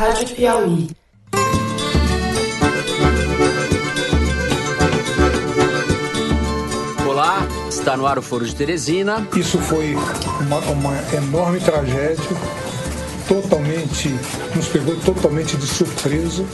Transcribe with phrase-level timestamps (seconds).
[0.00, 0.88] Rádio Piauí.
[7.06, 9.28] Olá, está no ar o Foro de Teresina.
[9.36, 9.94] Isso foi
[10.40, 12.16] uma, uma enorme tragédia,
[13.28, 14.08] totalmente,
[14.56, 16.46] nos pegou totalmente de surpresa.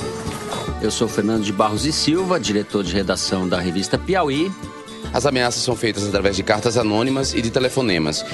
[0.82, 4.50] Eu sou Fernando de Barros e Silva, diretor de redação da revista Piauí.
[5.14, 8.26] As ameaças são feitas através de cartas anônimas e de telefonemas.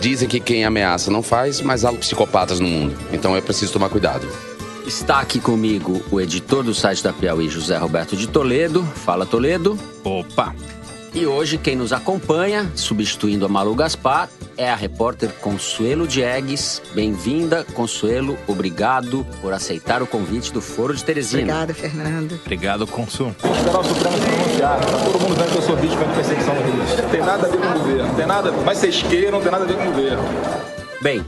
[0.00, 2.96] Dizem que quem ameaça não faz, mas há psicopatas no mundo.
[3.12, 4.28] Então é preciso tomar cuidado.
[4.90, 8.82] Está aqui comigo o editor do site da Piauí, José Roberto de Toledo.
[8.82, 9.78] Fala, Toledo.
[10.02, 10.52] Opa!
[11.14, 16.82] E hoje quem nos acompanha, substituindo a Malu Gaspar, é a repórter Consuelo Diegues.
[16.92, 18.36] Bem-vinda, Consuelo.
[18.48, 21.42] Obrigado por aceitar o convite do Foro de Teresina.
[21.42, 22.40] Obrigada, Fernando.
[22.44, 23.32] Obrigado, Consul.
[23.44, 24.80] Esperar o Supremo se pronunciar.
[24.80, 27.02] Tá todo mundo vendo que eu sou vítima de perseguição no Rio.
[27.02, 28.08] Não tem nada a ver com o governo.
[28.08, 30.22] Não tem nada, mas vocês queiram, não tem nada a ver com o governo.
[31.00, 31.24] Bem,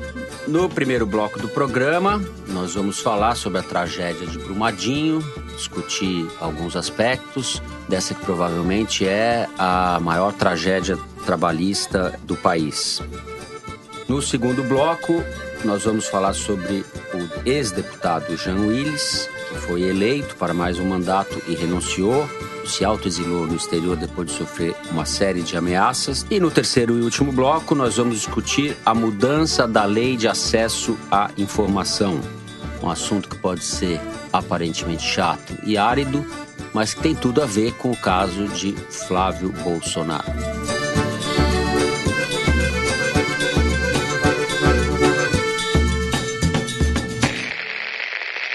[0.47, 5.21] no primeiro bloco do programa, nós vamos falar sobre a tragédia de Brumadinho,
[5.57, 13.01] discutir alguns aspectos dessa que provavelmente é a maior tragédia trabalhista do país.
[14.09, 15.23] No segundo bloco,
[15.65, 16.84] nós vamos falar sobre
[17.15, 22.29] o ex-deputado Jean Willis, que foi eleito para mais um mandato e renunciou,
[22.65, 26.27] se autoexilou no exterior depois de sofrer uma série de ameaças.
[26.31, 30.99] E no terceiro e último bloco, nós vamos discutir a mudança da lei de acesso
[31.11, 32.21] à informação.
[32.83, 34.01] Um assunto que pode ser
[34.33, 36.25] aparentemente chato e árido,
[36.73, 40.33] mas que tem tudo a ver com o caso de Flávio Bolsonaro.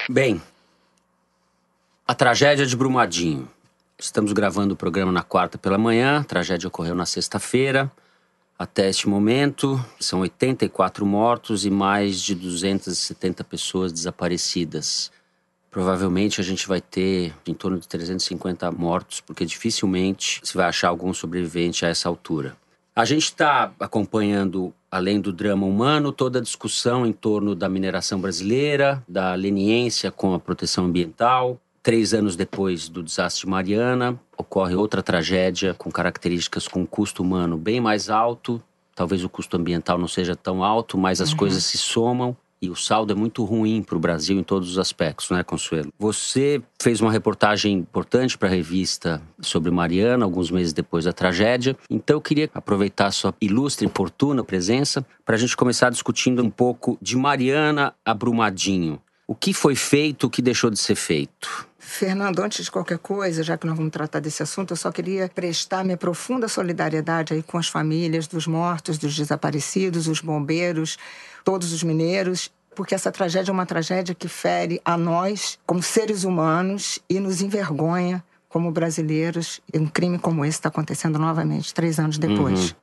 [0.10, 0.42] Bem,
[2.08, 3.50] a tragédia de Brumadinho.
[4.00, 7.92] Estamos gravando o programa na quarta pela manhã, a tragédia ocorreu na sexta-feira.
[8.58, 15.12] Até este momento, são 84 mortos e mais de 270 pessoas desaparecidas.
[15.72, 20.90] Provavelmente a gente vai ter em torno de 350 mortos, porque dificilmente se vai achar
[20.90, 22.56] algum sobrevivente a essa altura.
[22.96, 28.22] A gente está acompanhando, além do drama humano, toda a discussão em torno da mineração
[28.22, 31.60] brasileira, da leniência com a proteção ambiental.
[31.88, 37.58] Três anos depois do desastre de Mariana, ocorre outra tragédia com características com custo humano
[37.58, 38.62] bem mais alto.
[38.94, 41.38] Talvez o custo ambiental não seja tão alto, mas as uhum.
[41.38, 42.36] coisas se somam.
[42.62, 45.94] E o saldo é muito ruim para o Brasil em todos os aspectos, né, Consuelo?
[45.98, 51.74] Você fez uma reportagem importante para a revista sobre Mariana, alguns meses depois da tragédia.
[51.90, 56.44] Então eu queria aproveitar a sua ilustre e oportuna presença para a gente começar discutindo
[56.44, 59.02] um pouco de Mariana a Brumadinho.
[59.26, 61.68] O que foi feito, o que deixou de ser feito?
[61.90, 65.32] Fernando, antes de qualquer coisa, já que nós vamos tratar desse assunto, eu só queria
[65.34, 70.98] prestar minha profunda solidariedade aí com as famílias dos mortos, dos desaparecidos, os bombeiros,
[71.46, 76.26] todos os mineiros, porque essa tragédia é uma tragédia que fere a nós como seres
[76.26, 79.62] humanos e nos envergonha como brasileiros.
[79.74, 82.72] E um crime como esse está acontecendo novamente, três anos depois.
[82.72, 82.76] Uhum.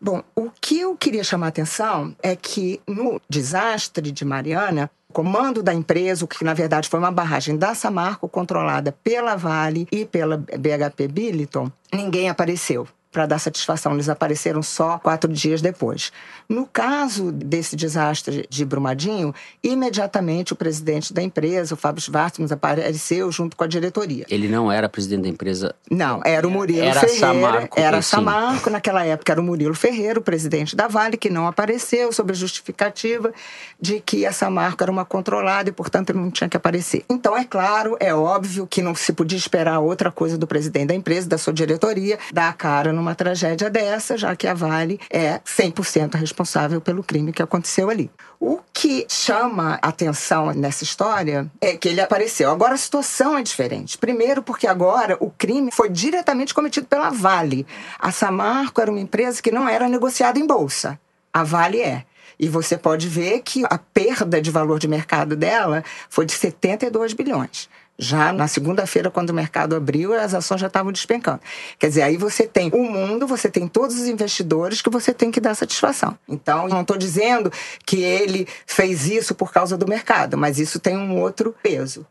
[0.00, 5.62] Bom, o que eu queria chamar a atenção é que no desastre de Mariana, comando
[5.62, 10.04] da empresa, o que na verdade foi uma barragem da Samarco, controlada pela Vale e
[10.04, 13.94] pela BHP Billiton, ninguém apareceu para dar satisfação.
[13.94, 16.12] Eles apareceram só quatro dias depois.
[16.48, 19.32] No caso desse desastre de Brumadinho,
[19.62, 24.26] imediatamente o presidente da empresa, o Fábio Schwartzman, apareceu junto com a diretoria.
[24.28, 25.74] Ele não era presidente da empresa?
[25.88, 27.20] Não, era o Murilo era Ferreira.
[27.20, 31.46] Samarco, era Samarco, naquela época era o Murilo Ferreira, o presidente da Vale, que não
[31.46, 33.32] apareceu sob a justificativa
[33.80, 37.04] de que a Samarco era uma controlada e, portanto, ele não tinha que aparecer.
[37.08, 40.94] Então, é claro, é óbvio que não se podia esperar outra coisa do presidente da
[40.94, 44.98] empresa, da sua diretoria, dar a cara no numa tragédia dessa, já que a Vale
[45.10, 48.10] é 100% responsável pelo crime que aconteceu ali.
[48.40, 52.50] O que chama atenção nessa história é que ele apareceu.
[52.50, 53.98] Agora a situação é diferente.
[53.98, 57.66] Primeiro, porque agora o crime foi diretamente cometido pela Vale.
[57.98, 60.98] A Samarco era uma empresa que não era negociada em bolsa.
[61.32, 62.06] A Vale é.
[62.38, 67.12] E você pode ver que a perda de valor de mercado dela foi de 72
[67.12, 67.68] bilhões.
[67.98, 71.40] Já na segunda-feira, quando o mercado abriu, as ações já estavam despencando.
[71.78, 75.30] Quer dizer, aí você tem o mundo, você tem todos os investidores que você tem
[75.30, 76.18] que dar satisfação.
[76.28, 77.52] Então, não estou dizendo
[77.86, 82.04] que ele fez isso por causa do mercado, mas isso tem um outro peso.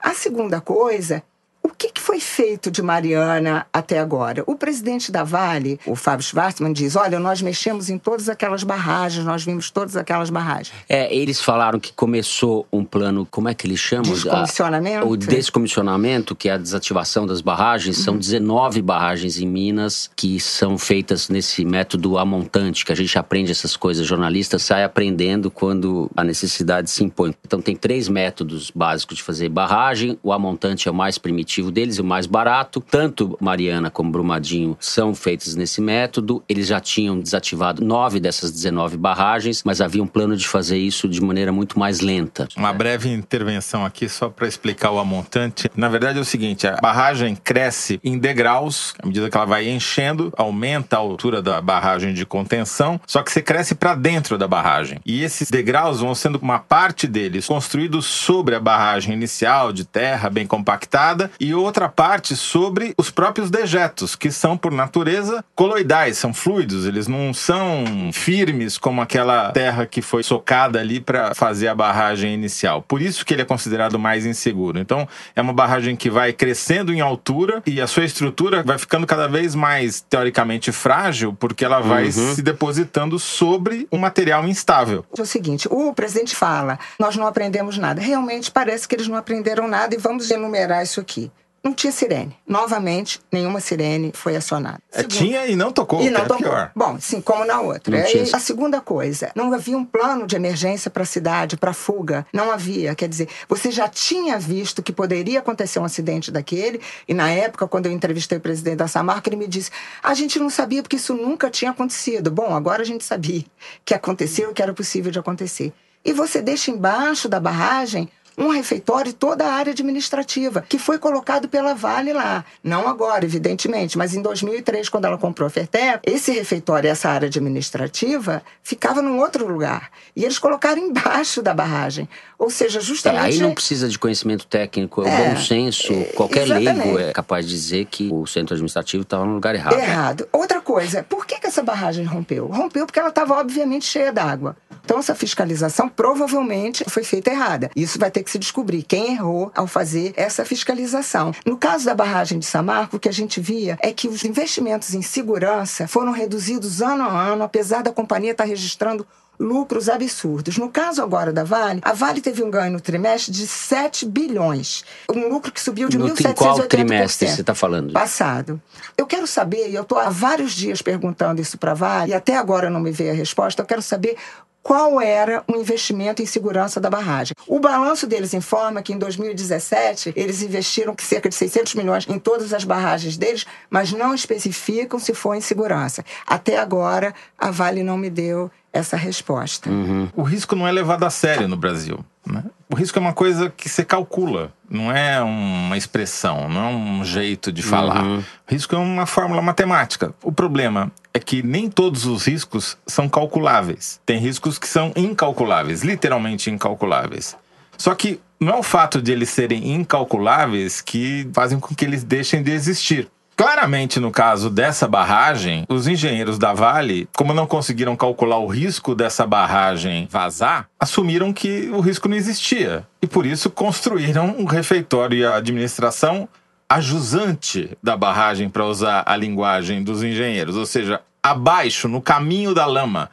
[0.00, 1.22] A segunda coisa
[1.64, 4.44] O que, que foi feito de Mariana até agora?
[4.46, 9.24] O presidente da Vale, o Fábio Schwartzman, diz: olha, nós mexemos em todas aquelas barragens,
[9.24, 10.76] nós vimos todas aquelas barragens.
[10.86, 14.12] É, eles falaram que começou um plano, como é que eles chamam?
[14.12, 15.08] Descomissionamento?
[15.08, 17.96] o descomissionamento, que é a desativação das barragens.
[17.96, 23.50] São 19 barragens em Minas que são feitas nesse método amontante, que a gente aprende
[23.50, 27.34] essas coisas, jornalista sai aprendendo quando a necessidade se impõe.
[27.42, 30.18] Então tem três métodos básicos de fazer barragem.
[30.22, 32.80] O amontante é o mais primitivo deles, o mais barato.
[32.80, 36.42] Tanto Mariana como Brumadinho são feitos nesse método.
[36.48, 41.08] Eles já tinham desativado nove dessas 19 barragens, mas havia um plano de fazer isso
[41.08, 42.48] de maneira muito mais lenta.
[42.56, 45.70] Uma breve intervenção aqui só para explicar o amontante.
[45.76, 49.68] Na verdade é o seguinte, a barragem cresce em degraus, à medida que ela vai
[49.68, 54.48] enchendo, aumenta a altura da barragem de contenção, só que você cresce para dentro da
[54.48, 55.00] barragem.
[55.04, 60.30] E esses degraus vão sendo uma parte deles construídos sobre a barragem inicial de terra
[60.30, 66.32] bem compactada e outra parte sobre os próprios dejetos, que são por natureza coloidais, são
[66.32, 71.74] fluidos, eles não são firmes como aquela terra que foi socada ali para fazer a
[71.74, 72.82] barragem inicial.
[72.82, 74.78] Por isso que ele é considerado mais inseguro.
[74.78, 75.06] Então,
[75.36, 79.28] é uma barragem que vai crescendo em altura e a sua estrutura vai ficando cada
[79.28, 82.34] vez mais teoricamente frágil, porque ela vai Uhum.
[82.34, 85.04] se depositando sobre um material instável.
[85.16, 88.00] É o seguinte, o presidente fala, nós não aprendemos nada.
[88.00, 91.30] Realmente parece que eles não aprenderam nada e vamos enumerar isso aqui.
[91.64, 92.36] Não tinha sirene.
[92.46, 94.80] Novamente, nenhuma sirene foi acionada.
[94.92, 96.36] É, Segundo- tinha e não tocou, E não tocou.
[96.36, 96.70] pior.
[96.76, 97.96] Bom, sim, como na outra.
[97.98, 101.72] Não tinha- a segunda coisa, não havia um plano de emergência para a cidade, para
[101.72, 102.26] fuga.
[102.34, 102.94] Não havia.
[102.94, 107.66] Quer dizer, você já tinha visto que poderia acontecer um acidente daquele, e na época,
[107.66, 109.70] quando eu entrevistei o presidente da Samarca, ele me disse:
[110.02, 112.30] a gente não sabia porque isso nunca tinha acontecido.
[112.30, 113.42] Bom, agora a gente sabia
[113.86, 115.72] que aconteceu e que era possível de acontecer.
[116.04, 120.98] E você deixa embaixo da barragem um refeitório e toda a área administrativa, que foi
[120.98, 122.44] colocado pela Vale lá.
[122.62, 127.08] Não agora, evidentemente, mas em 2003, quando ela comprou a Fertep, esse refeitório e essa
[127.08, 129.90] área administrativa ficava num outro lugar.
[130.16, 132.08] E eles colocaram embaixo da barragem.
[132.38, 133.22] Ou seja, É, justamente...
[133.24, 135.92] aí não precisa de conhecimento técnico, é o É, bom senso.
[135.92, 139.74] é, Qualquer leigo é capaz de dizer que o centro administrativo estava no lugar errado.
[139.78, 140.28] Errado.
[140.32, 142.46] Outra coisa, por que, que essa barragem rompeu?
[142.46, 144.56] Rompeu porque ela estava, obviamente, cheia d'água.
[144.84, 147.70] Então, essa fiscalização provavelmente foi feita errada.
[147.74, 151.32] Isso vai ter que se descobrir quem errou ao fazer essa fiscalização.
[151.46, 154.94] No caso da barragem de Samarco, o que a gente via é que os investimentos
[154.94, 159.06] em segurança foram reduzidos ano a ano, apesar da companhia estar registrando
[159.38, 160.58] lucros absurdos.
[160.58, 164.84] No caso agora da Vale, a Vale teve um ganho no trimestre de 7 bilhões.
[165.12, 166.30] Um lucro que subiu de No 1.780%.
[166.30, 167.92] em qual trimestre você está falando?
[167.92, 168.60] Passado.
[168.96, 172.14] Eu quero saber, e eu estou há vários dias perguntando isso para a Vale, e
[172.14, 174.16] até agora não me veio a resposta, eu quero saber
[174.64, 177.36] qual era o investimento em segurança da barragem.
[177.46, 182.54] O balanço deles informa que em 2017 eles investiram cerca de 600 milhões em todas
[182.54, 186.02] as barragens deles, mas não especificam se foi em segurança.
[186.26, 189.70] Até agora, a Vale não me deu essa resposta.
[190.16, 192.04] O risco não é levado a sério no Brasil.
[192.26, 192.42] né?
[192.68, 197.04] O risco é uma coisa que você calcula, não é uma expressão, não é um
[197.04, 198.02] jeito de falar.
[198.04, 200.12] O risco é uma fórmula matemática.
[200.22, 204.00] O problema é que nem todos os riscos são calculáveis.
[204.04, 207.36] Tem riscos que são incalculáveis, literalmente incalculáveis.
[207.78, 212.02] Só que não é o fato de eles serem incalculáveis que fazem com que eles
[212.02, 213.08] deixem de existir.
[213.36, 218.94] Claramente, no caso dessa barragem, os engenheiros da Vale, como não conseguiram calcular o risco
[218.94, 222.86] dessa barragem vazar, assumiram que o risco não existia.
[223.02, 226.28] E por isso construíram um refeitório e a administração
[226.68, 232.66] ajusante da barragem, para usar a linguagem dos engenheiros, ou seja, abaixo, no caminho da
[232.66, 233.10] lama.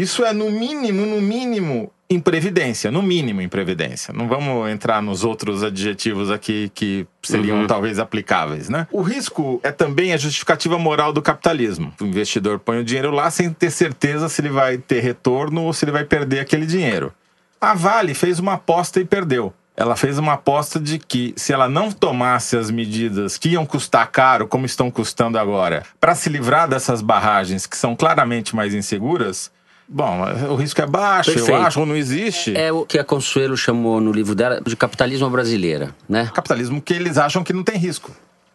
[0.00, 2.90] Isso é, no mínimo, no mínimo, imprevidência.
[2.90, 4.14] No mínimo, imprevidência.
[4.14, 8.86] Não vamos entrar nos outros adjetivos aqui que seriam talvez aplicáveis, né?
[8.90, 11.92] O risco é também a justificativa moral do capitalismo.
[12.00, 15.72] O investidor põe o dinheiro lá sem ter certeza se ele vai ter retorno ou
[15.74, 17.12] se ele vai perder aquele dinheiro.
[17.60, 19.52] A Vale fez uma aposta e perdeu.
[19.76, 24.10] Ela fez uma aposta de que se ela não tomasse as medidas que iam custar
[24.10, 29.50] caro, como estão custando agora, para se livrar dessas barragens que são claramente mais inseguras,
[29.90, 30.20] bom,
[30.50, 31.60] o risco é baixo, eu Perfeito.
[31.60, 32.56] acho, ou não existe.
[32.56, 36.30] É o que a Consuelo chamou no livro dela de capitalismo brasileira, né?
[36.32, 38.12] Capitalismo que eles acham que não tem risco.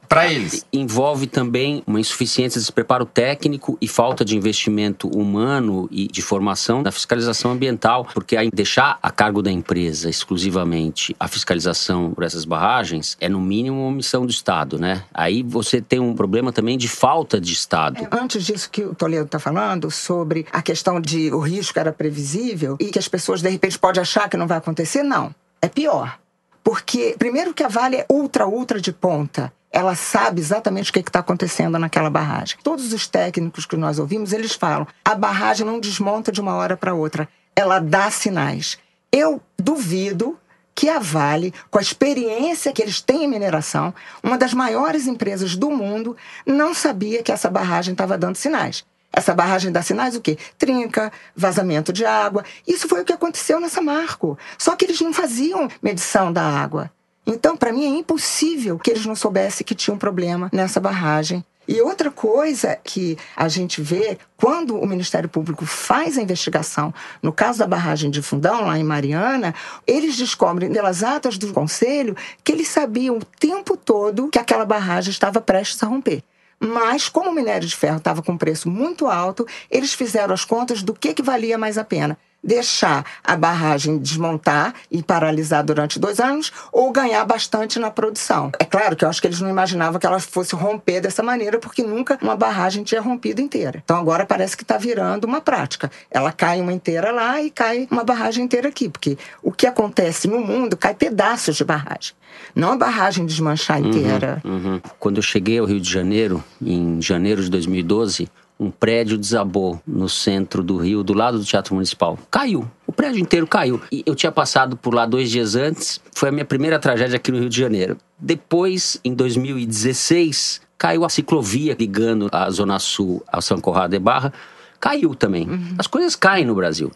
[0.07, 0.65] Para eles.
[0.71, 6.81] Envolve também uma insuficiência de preparo técnico e falta de investimento humano e de formação
[6.81, 12.45] na fiscalização ambiental, porque aí deixar a cargo da empresa exclusivamente a fiscalização por essas
[12.45, 15.03] barragens é no mínimo uma missão do Estado, né?
[15.13, 18.07] Aí você tem um problema também de falta de Estado.
[18.11, 22.77] Antes disso que o Toledo está falando, sobre a questão de o risco era previsível
[22.79, 25.33] e que as pessoas de repente podem achar que não vai acontecer, não.
[25.61, 26.19] É pior.
[26.65, 29.53] Porque, primeiro, que a Vale é ultra, ultra de ponta.
[29.71, 32.57] Ela sabe exatamente o que está acontecendo naquela barragem.
[32.63, 36.75] Todos os técnicos que nós ouvimos, eles falam: a barragem não desmonta de uma hora
[36.75, 38.79] para outra, ela dá sinais.
[39.11, 40.39] Eu duvido
[40.73, 43.93] que a Vale, com a experiência que eles têm em mineração,
[44.23, 46.17] uma das maiores empresas do mundo,
[46.47, 48.83] não sabia que essa barragem estava dando sinais.
[49.15, 50.37] Essa barragem dá sinais o quê?
[50.57, 52.43] Trinca, vazamento de água.
[52.67, 54.37] Isso foi o que aconteceu nessa Marco.
[54.57, 56.91] Só que eles não faziam medição da água.
[57.25, 61.43] Então, para mim, é impossível que eles não soubessem que tinha um problema nessa barragem.
[61.67, 66.93] E outra coisa que a gente vê quando o Ministério Público faz a investigação,
[67.23, 69.55] no caso da barragem de Fundão, lá em Mariana,
[69.87, 75.09] eles descobrem pelas atas do conselho que eles sabiam o tempo todo que aquela barragem
[75.09, 76.21] estava prestes a romper.
[76.59, 80.45] Mas, como o minério de ferro estava com um preço muito alto, eles fizeram as
[80.45, 85.99] contas do que, que valia mais a pena deixar a barragem desmontar e paralisar durante
[85.99, 88.51] dois anos ou ganhar bastante na produção.
[88.59, 91.57] É claro que eu acho que eles não imaginavam que ela fosse romper dessa maneira,
[91.59, 93.81] porque nunca uma barragem tinha rompido inteira.
[93.83, 95.91] Então agora parece que está virando uma prática.
[96.11, 100.27] Ela cai uma inteira lá e cai uma barragem inteira aqui, porque o que acontece
[100.27, 102.13] no mundo cai pedaços de barragem.
[102.53, 104.41] Não a barragem desmanchar Uhum, inteira.
[104.45, 104.79] uhum.
[104.99, 110.07] Quando eu cheguei ao Rio de Janeiro, em janeiro de 2012, um prédio desabou no
[110.07, 112.17] centro do Rio, do lado do Teatro Municipal.
[112.31, 112.69] Caiu.
[112.87, 113.81] O prédio inteiro caiu.
[113.91, 115.99] E eu tinha passado por lá dois dias antes.
[116.13, 117.97] Foi a minha primeira tragédia aqui no Rio de Janeiro.
[118.17, 124.31] Depois, em 2016, caiu a ciclovia ligando a Zona Sul ao São Conrado de Barra.
[124.79, 125.47] Caiu também.
[125.77, 126.91] As coisas caem no Brasil.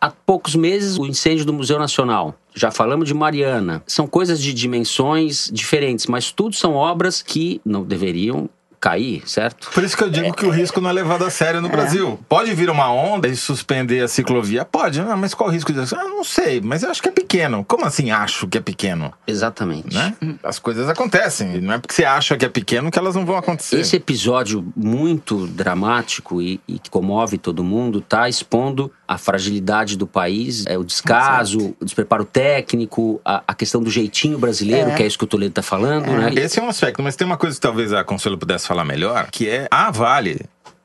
[0.00, 2.34] Há poucos meses, o incêndio do Museu Nacional.
[2.54, 3.82] Já falamos de Mariana.
[3.86, 8.48] São coisas de dimensões diferentes, mas tudo são obras que não deveriam
[8.80, 9.70] cair, certo?
[9.72, 12.18] Por isso que eu digo que o risco não é levado a sério no Brasil.
[12.28, 14.64] Pode vir uma onda e suspender a ciclovia?
[14.64, 15.94] Pode, ah, mas qual o risco disso?
[15.94, 17.64] Ah, não sei, mas eu acho que é pequeno.
[17.64, 19.12] Como assim acho que é pequeno?
[19.26, 19.94] Exatamente.
[19.94, 20.14] Né?
[20.42, 21.56] As coisas acontecem.
[21.56, 23.80] E não é porque você acha que é pequeno que elas não vão acontecer.
[23.80, 30.06] Esse episódio muito dramático e, e que comove todo mundo está expondo a fragilidade do
[30.06, 34.94] país, é o descaso, o despreparo técnico, a, a questão do jeitinho brasileiro, É.
[34.94, 36.32] que é isso que o Toledo está falando, né?
[36.36, 39.28] Esse é um aspecto, mas tem uma coisa que talvez a Consuelo pudesse falar melhor,
[39.32, 40.40] que é a Vale.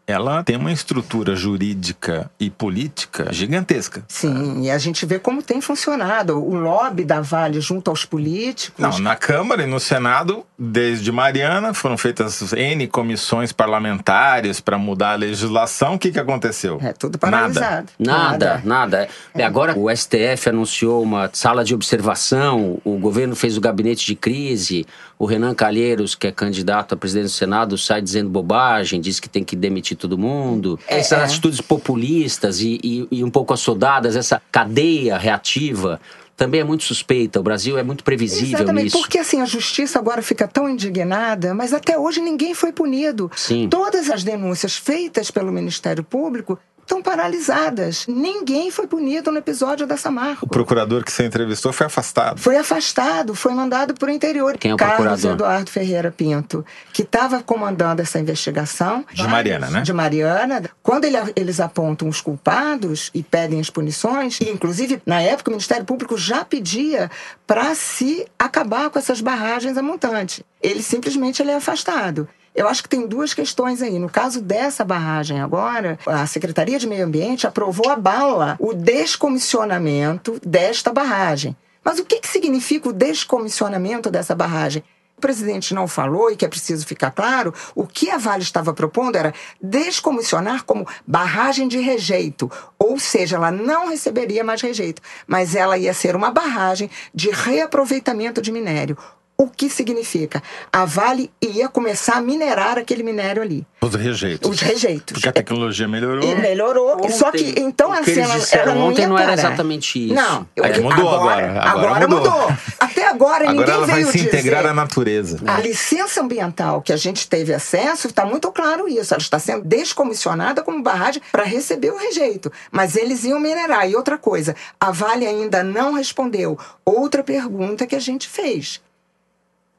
[0.07, 4.03] Ela tem uma estrutura jurídica e política gigantesca.
[4.07, 6.38] Sim, e a gente vê como tem funcionado.
[6.38, 8.79] O lobby da Vale junto aos políticos.
[8.79, 15.13] Não, na Câmara e no Senado, desde Mariana, foram feitas N comissões parlamentares para mudar
[15.13, 15.95] a legislação.
[15.95, 16.79] O que, que aconteceu?
[16.81, 17.38] É tudo Nada.
[17.38, 17.88] paralisado.
[17.97, 19.07] Nada, nada.
[19.33, 24.15] E agora o STF anunciou uma sala de observação, o governo fez o gabinete de
[24.15, 24.85] crise,
[25.17, 29.29] o Renan Calheiros, que é candidato a presidente do Senado, sai dizendo bobagem, diz que
[29.29, 30.79] tem que demitir todo mundo.
[30.88, 31.24] É, Essas é.
[31.24, 36.00] atitudes populistas e, e, e um pouco assodadas, essa cadeia reativa,
[36.36, 37.39] também é muito suspeita.
[37.39, 39.00] O Brasil é muito previsível Exatamente, nisso.
[39.00, 43.31] porque assim a justiça agora fica tão indignada, mas até hoje ninguém foi punido.
[43.36, 43.69] Sim.
[43.69, 48.05] Todas as denúncias feitas pelo Ministério Público estão paralisadas.
[48.07, 50.47] Ninguém foi punido no episódio da O Samarco.
[50.47, 52.39] procurador que você entrevistou foi afastado.
[52.39, 54.55] Foi afastado, foi mandado para o interior.
[54.57, 55.31] Quem é o Carlos procurador?
[55.33, 56.63] Eduardo Ferreira Pinto,
[56.93, 59.03] que estava comandando essa investigação.
[59.11, 59.81] De Mariana, né?
[59.81, 60.63] De Mariana.
[60.83, 65.53] Quando ele- eles apontam os culpados e pedem as punições, e inclusive, na época, o
[65.53, 67.09] Ministério Público já pedia
[67.47, 70.45] para se acabar com essas barragens a montante.
[70.61, 72.27] Ele simplesmente ele é afastado.
[72.55, 74.00] Eu acho que tem duas questões aí.
[74.00, 80.39] No caso dessa barragem agora, a Secretaria de Meio Ambiente aprovou a bala o descomissionamento
[80.45, 81.55] desta barragem.
[81.83, 84.81] Mas o que, que significa o descomissionamento dessa barragem?
[85.17, 88.74] O presidente não falou, e que é preciso ficar claro, o que a Vale estava
[88.74, 92.51] propondo era descomissionar como barragem de rejeito.
[92.77, 98.41] Ou seja, ela não receberia mais rejeito, mas ela ia ser uma barragem de reaproveitamento
[98.41, 98.97] de minério.
[99.37, 100.41] O que significa?
[100.71, 103.67] A Vale ia começar a minerar aquele minério ali.
[103.81, 104.49] Os rejeitos.
[104.49, 105.11] Os rejeitos.
[105.13, 106.23] Porque a tecnologia melhorou.
[106.23, 106.95] E melhorou.
[106.97, 109.39] Ontem, Só que então o a cena disseram ela não ontem ia não era parar.
[109.47, 110.13] exatamente isso.
[110.13, 110.47] Não.
[110.63, 111.61] Aí eu- mudou agora.
[111.61, 112.19] Agora mudou.
[112.31, 112.57] mudou.
[112.79, 115.37] Até agora, Agora ninguém ela vai veio se integrar à natureza.
[115.45, 119.13] A licença ambiental que a gente teve acesso, está muito claro isso.
[119.13, 122.49] Ela está sendo descomissionada como barragem para receber o rejeito.
[122.71, 123.89] Mas eles iam minerar.
[123.89, 128.81] E outra coisa, a Vale ainda não respondeu outra pergunta que a gente fez.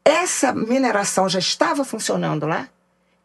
[0.07, 2.69] Essa mineração já estava funcionando lá?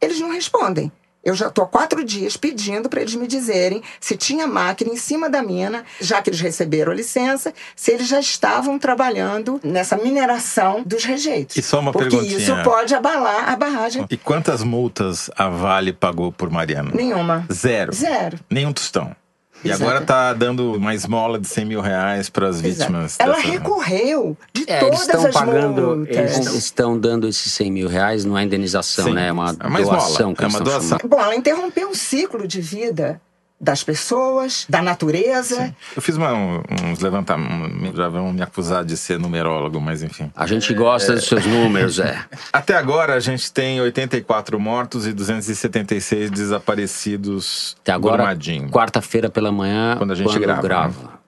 [0.02, 0.92] Eles não respondem.
[1.24, 4.98] Eu já estou há quatro dias pedindo para eles me dizerem se tinha máquina em
[4.98, 9.96] cima da mina, já que eles receberam a licença, se eles já estavam trabalhando nessa
[9.96, 11.56] mineração dos rejeitos.
[11.56, 12.40] E só uma Porque perguntinha.
[12.40, 14.04] isso pode abalar a barragem.
[14.10, 16.90] E quantas multas a Vale pagou por Mariana?
[16.92, 17.46] Nenhuma.
[17.54, 17.94] Zero.
[17.94, 18.40] Zero.
[18.50, 19.16] Nenhum tostão.
[19.64, 19.84] E Exato.
[19.84, 23.16] agora tá dando uma esmola de 100 mil reais para as vítimas.
[23.20, 26.16] Ela dessa- recorreu de É, todas estão as pagando, multas.
[26.18, 29.28] eles estão dando esses 100 mil reais, não é indenização, Sim, né?
[29.28, 30.34] É uma é uma doação.
[30.34, 30.98] que é uma doação.
[31.08, 33.22] Bom, ela interrompeu um ciclo de vida
[33.62, 35.74] das pessoas, da natureza.
[35.96, 40.32] Eu fiz uma- uns levantamentos, já vão me acusar de ser numerólogo, mas enfim.
[40.36, 42.26] A gente gosta dos seus números, é.
[42.52, 48.36] Até agora a gente tem 84 mortos e 276 desaparecidos Até agora,
[48.72, 51.21] quarta-feira pela manhã, Quando a gente grava, grava.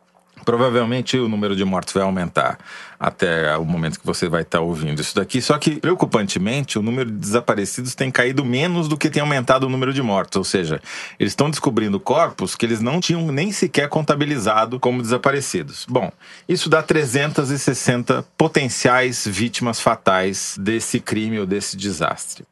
[0.43, 2.57] Provavelmente o número de mortos vai aumentar
[2.99, 5.41] até o momento que você vai estar ouvindo isso daqui.
[5.41, 9.69] Só que, preocupantemente, o número de desaparecidos tem caído menos do que tem aumentado o
[9.69, 10.37] número de mortos.
[10.37, 10.81] Ou seja,
[11.19, 15.85] eles estão descobrindo corpos que eles não tinham nem sequer contabilizado como desaparecidos.
[15.89, 16.11] Bom,
[16.47, 22.45] isso dá 360 potenciais vítimas fatais desse crime ou desse desastre.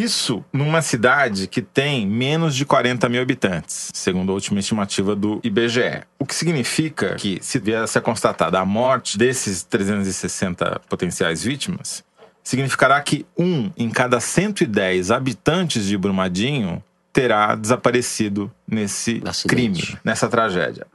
[0.00, 5.40] Isso numa cidade que tem menos de 40 mil habitantes, segundo a última estimativa do
[5.44, 6.04] IBGE.
[6.18, 12.02] O que significa que, se viesse a constatada a morte desses 360 potenciais vítimas,
[12.42, 19.48] significará que um em cada 110 habitantes de Brumadinho terá desaparecido nesse Acidente.
[19.48, 20.86] crime, nessa tragédia.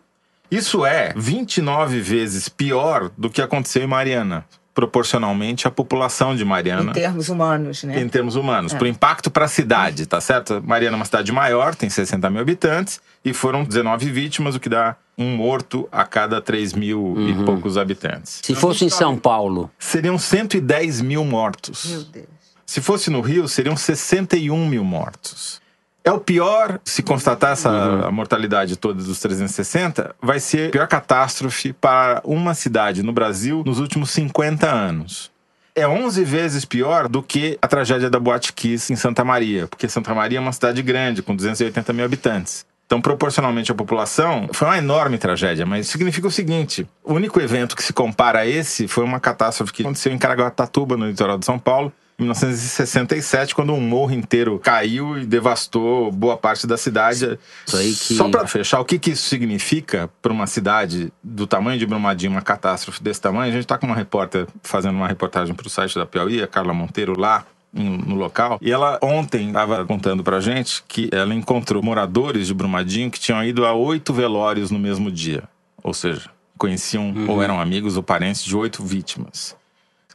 [0.50, 4.46] Isso é 29 vezes pior do que aconteceu em Mariana,
[4.76, 8.02] proporcionalmente à população de Mariana Em termos humanos, né?
[8.02, 10.62] em termos humanos, pro impacto para a cidade, tá certo?
[10.64, 14.68] Mariana é uma cidade maior, tem 60 mil habitantes, e foram 19 vítimas, o que
[14.68, 18.42] dá um morto a cada 3 mil e poucos habitantes.
[18.44, 21.86] Se fosse em São Paulo, Seriam 110 mil mortos.
[21.90, 22.26] Meu Deus.
[22.66, 25.62] Se fosse no Rio, seriam 61 mil mortos.
[26.06, 27.72] É o pior, se constatar essa
[28.06, 33.64] a mortalidade toda dos 360, vai ser a pior catástrofe para uma cidade no Brasil
[33.66, 35.32] nos últimos 50 anos.
[35.74, 39.90] É 11 vezes pior do que a tragédia da Boate Kiss em Santa Maria, porque
[39.90, 42.68] Santa Maria é uma cidade grande, com 280 mil habitantes.
[42.86, 47.76] Então, proporcionalmente à população, foi uma enorme tragédia, mas significa o seguinte: o único evento
[47.76, 51.46] que se compara a esse foi uma catástrofe que aconteceu em Caraguatatuba, no litoral de
[51.46, 57.38] São Paulo, em 1967, quando um morro inteiro caiu e devastou boa parte da cidade.
[57.66, 61.46] Isso aí que- Só para fechar, o que, que isso significa para uma cidade do
[61.46, 63.50] tamanho de Brumadinho, uma catástrofe desse tamanho?
[63.50, 66.48] A gente está com uma repórter fazendo uma reportagem para o site da Piauí, a
[66.48, 68.58] Carla Monteiro, lá no local.
[68.62, 73.44] E ela ontem estava contando pra gente que ela encontrou moradores de Brumadinho que tinham
[73.44, 75.44] ido a oito velórios no mesmo dia.
[75.84, 79.58] Ou seja, conheciam ou eram amigos ou parentes de oito vítimas.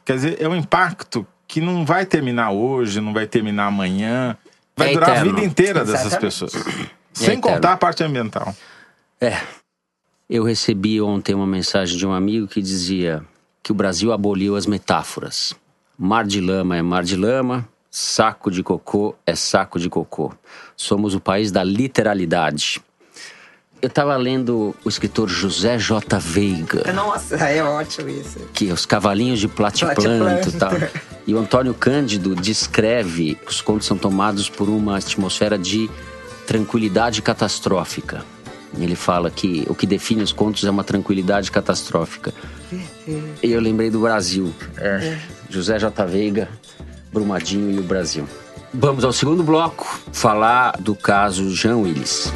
[0.03, 4.37] Quer dizer, é um impacto que não vai terminar hoje, não vai terminar amanhã.
[4.73, 5.33] Vai É durar a eterno.
[5.35, 6.21] vida inteira dessas Exatamente.
[6.21, 6.51] pessoas.
[7.11, 7.41] Sem eterno.
[7.41, 8.55] contar a parte ambiental.
[9.19, 9.37] É.
[10.29, 13.21] Eu recebi ontem uma mensagem de um amigo que dizia
[13.61, 15.53] que o Brasil aboliu as metáforas.
[15.97, 20.31] Mar de lama é mar de lama, saco de cocô é saco de cocô.
[20.77, 22.81] Somos o país da literalidade.
[23.81, 26.17] Eu estava lendo o escritor José J.
[26.17, 28.39] Veiga, Nossa, é ótimo isso.
[28.53, 30.47] que é os cavalinhos de Platiplanto.
[30.47, 30.71] e tal.
[31.25, 35.89] E o Antônio Cândido descreve que os contos são tomados por uma atmosfera de
[36.47, 38.25] tranquilidade catastrófica.
[38.77, 42.33] Ele fala que o que define os contos é uma tranquilidade catastrófica.
[43.43, 44.53] E eu lembrei do Brasil.
[44.77, 45.17] É.
[45.49, 46.05] José J.
[46.05, 46.49] Veiga,
[47.11, 48.27] Brumadinho e o Brasil.
[48.73, 52.31] Vamos ao segundo bloco, falar do caso Jean Willis.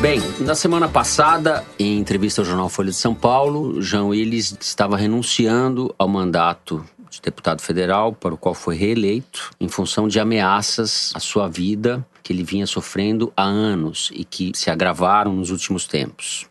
[0.00, 4.96] Bem, na semana passada, em entrevista ao jornal Folha de São Paulo, Jean Willis estava
[4.96, 11.10] renunciando ao mandato de deputado federal, para o qual foi reeleito, em função de ameaças
[11.16, 15.84] à sua vida que ele vinha sofrendo há anos e que se agravaram nos últimos
[15.84, 16.46] tempos.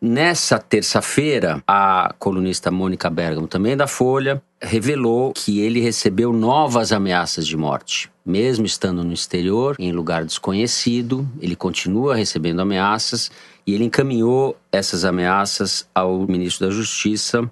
[0.00, 7.44] Nessa terça-feira, a colunista Mônica Bergamo, também da Folha, revelou que ele recebeu novas ameaças
[7.44, 8.08] de morte.
[8.24, 13.28] Mesmo estando no exterior, em lugar desconhecido, ele continua recebendo ameaças
[13.66, 17.50] e ele encaminhou essas ameaças ao ministro da Justiça,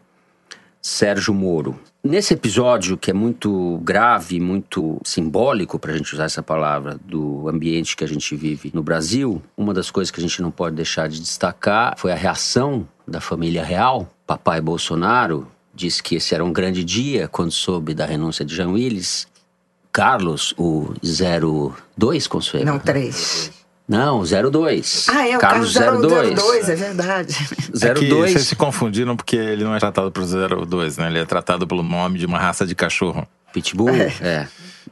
[0.87, 1.77] Sérgio Moro.
[2.01, 7.49] Nesse episódio, que é muito grave, muito simbólico, para a gente usar essa palavra, do
[7.49, 10.77] ambiente que a gente vive no Brasil, uma das coisas que a gente não pode
[10.77, 14.09] deixar de destacar foi a reação da família real.
[14.25, 18.69] Papai Bolsonaro disse que esse era um grande dia quando soube da renúncia de Jean
[18.69, 19.27] Willis.
[19.91, 22.65] Carlos, o 02, Consuelo?
[22.65, 23.51] Não, três.
[23.89, 25.07] Não, 02.
[25.09, 26.35] Ah, é, o Carlos Carlos 02.
[26.35, 27.37] 02, é verdade.
[27.83, 28.33] É que 02.
[28.33, 31.09] vocês se confundiram porque ele não é tratado por 02, né?
[31.09, 33.29] Ele é tratado pelo nome de uma raça de cachorro.
[33.53, 34.49] Pitbull, é.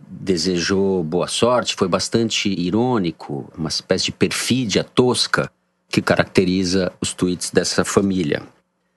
[0.06, 5.50] Desejou boa sorte, foi bastante irônico, uma espécie de perfídia tosca
[5.88, 8.42] que caracteriza os tweets dessa família.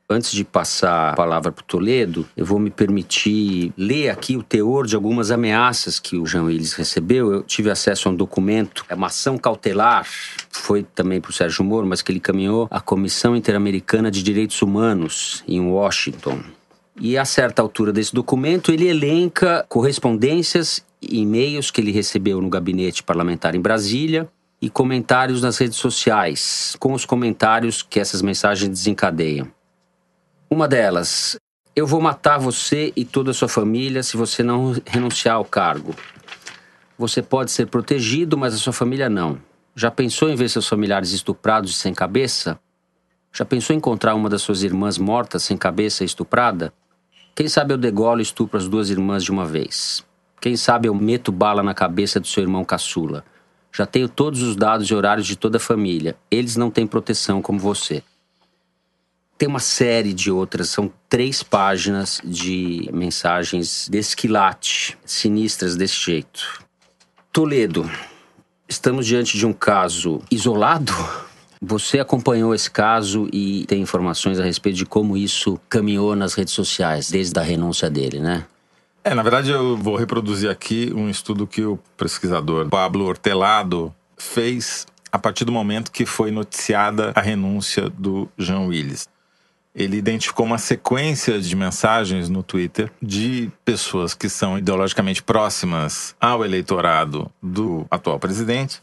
[0.10, 4.44] Antes de passar a palavra para o Toledo, eu vou me permitir ler aqui o
[4.44, 7.34] teor de algumas ameaças que o Jean Willis recebeu.
[7.34, 10.08] Eu tive acesso a um documento, é uma ação cautelar,
[10.50, 14.62] foi também para o Sérgio Moro, mas que ele caminhou à Comissão Interamericana de Direitos
[14.62, 16.40] Humanos em Washington.
[17.02, 22.50] E a certa altura desse documento, ele elenca correspondências e e-mails que ele recebeu no
[22.50, 24.30] gabinete parlamentar em Brasília
[24.62, 29.57] e comentários nas redes sociais, com os comentários que essas mensagens desencadeiam.
[30.50, 31.38] Uma delas,
[31.76, 35.94] eu vou matar você e toda a sua família se você não renunciar ao cargo.
[36.98, 39.38] Você pode ser protegido, mas a sua família não.
[39.76, 42.58] Já pensou em ver seus familiares estuprados e sem cabeça?
[43.34, 46.74] Já pensou em encontrar uma das suas irmãs mortas sem cabeça e estuprada?
[47.36, 50.02] Quem sabe eu degolo e estupro as duas irmãs de uma vez?
[50.40, 53.26] Quem sabe eu meto bala na cabeça do seu irmão caçula?
[53.72, 56.16] Já tenho todos os dados e horários de toda a família.
[56.32, 58.02] Eles não têm proteção como você.
[59.38, 66.66] Tem uma série de outras, são três páginas de mensagens desse quilate, sinistras desse jeito.
[67.32, 67.88] Toledo,
[68.68, 70.92] estamos diante de um caso isolado?
[71.62, 76.54] Você acompanhou esse caso e tem informações a respeito de como isso caminhou nas redes
[76.56, 78.44] sociais, desde a renúncia dele, né?
[79.04, 84.88] É, na verdade eu vou reproduzir aqui um estudo que o pesquisador Pablo Hortelado fez
[85.12, 89.08] a partir do momento que foi noticiada a renúncia do Jean Willis
[89.78, 96.44] ele identificou uma sequência de mensagens no Twitter de pessoas que são ideologicamente próximas ao
[96.44, 98.82] eleitorado do atual presidente,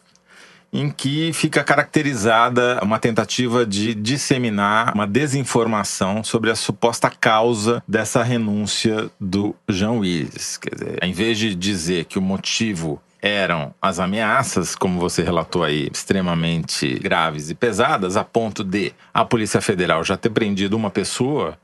[0.72, 8.22] em que fica caracterizada uma tentativa de disseminar uma desinformação sobre a suposta causa dessa
[8.22, 10.56] renúncia do João Willis.
[10.58, 15.64] Quer dizer, em vez de dizer que o motivo eram as ameaças, como você relatou
[15.64, 20.90] aí, extremamente graves e pesadas, a ponto de a Polícia Federal já ter prendido uma
[20.90, 21.56] pessoa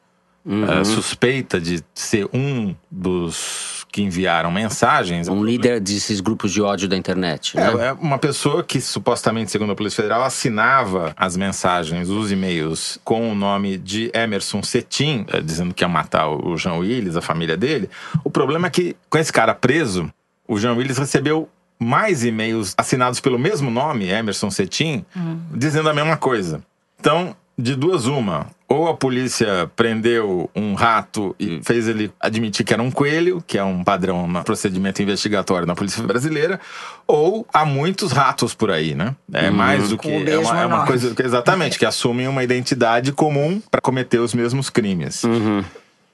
[0.42, 0.80] uhum.
[0.80, 5.28] uh, suspeita de ser um dos que enviaram mensagens.
[5.28, 7.56] Um líder desses grupos de ódio da internet.
[7.56, 7.62] Né?
[7.62, 12.98] É, é uma pessoa que supostamente, segundo a Polícia Federal, assinava as mensagens, os e-mails,
[13.04, 17.20] com o nome de Emerson Cetim, uh, dizendo que ia matar o João Willis, a
[17.20, 17.90] família dele.
[18.24, 20.10] O problema é que, com esse cara preso,
[20.50, 25.38] o Jean Willis recebeu mais e-mails assinados pelo mesmo nome, Emerson Cetim, uhum.
[25.54, 26.60] dizendo a mesma coisa.
[26.98, 28.48] Então, de duas uma.
[28.68, 33.58] Ou a polícia prendeu um rato e fez ele admitir que era um coelho, que
[33.58, 36.60] é um padrão no procedimento investigatório na polícia brasileira,
[37.06, 39.14] ou há muitos ratos por aí, né?
[39.32, 39.56] É uhum.
[39.56, 40.08] mais do que.
[40.08, 41.14] É uma, é uma, coisa.
[41.18, 45.24] Exatamente, que assumem uma identidade comum para cometer os mesmos crimes.
[45.24, 45.64] Uhum.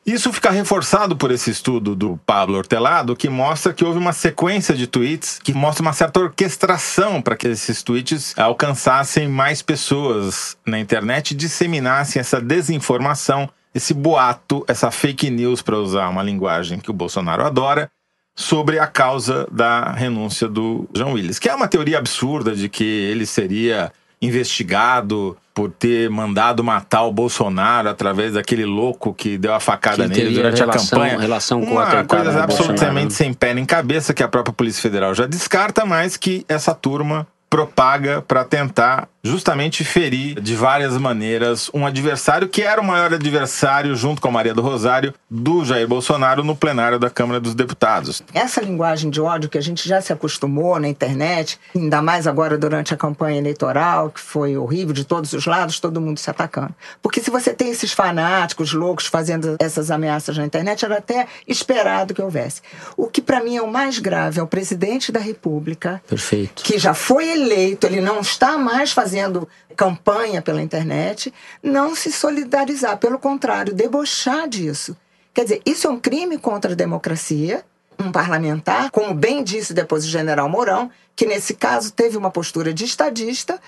[0.06, 4.72] Isso fica reforçado por esse estudo do Pablo Hortelado, que mostra que houve uma sequência
[4.72, 10.78] de tweets que mostra uma certa orquestração para que esses tweets alcançassem mais pessoas na
[10.78, 16.90] internet e disseminassem essa desinformação, esse boato, essa fake news, para usar uma linguagem que
[16.90, 17.90] o Bolsonaro adora,
[18.32, 22.84] sobre a causa da renúncia do João Willis, que é uma teoria absurda de que
[22.84, 23.92] ele seria
[24.22, 30.34] investigado por ter mandado matar o Bolsonaro através daquele louco que deu a facada nele
[30.34, 31.18] durante relação, a campanha.
[31.18, 35.24] Relação com Uma coisa absolutamente sem pé nem cabeça que a própria Polícia Federal já
[35.24, 42.48] descarta, mas que essa turma propaga para tentar justamente ferir de várias maneiras um adversário
[42.48, 46.54] que era o maior adversário, junto com a Maria do Rosário, do Jair Bolsonaro no
[46.54, 48.22] plenário da Câmara dos Deputados.
[48.32, 52.56] Essa linguagem de ódio que a gente já se acostumou na internet, ainda mais agora
[52.56, 56.74] durante a campanha eleitoral, que foi horrível de todos os lados, todo mundo se atacando.
[57.02, 62.14] Porque se você tem esses fanáticos loucos fazendo essas ameaças na internet, era até esperado
[62.14, 62.62] que houvesse.
[62.96, 66.62] O que para mim é o mais grave é o presidente da República, Perfeito.
[66.62, 72.12] que já foi eleito, ele não está mais fazendo fazendo campanha pela internet, não se
[72.12, 74.94] solidarizar, pelo contrário, debochar disso.
[75.32, 77.64] Quer dizer, isso é um crime contra a democracia.
[77.98, 82.74] Um parlamentar, como bem disse depois o general Mourão, que nesse caso teve uma postura
[82.74, 83.58] de estadista,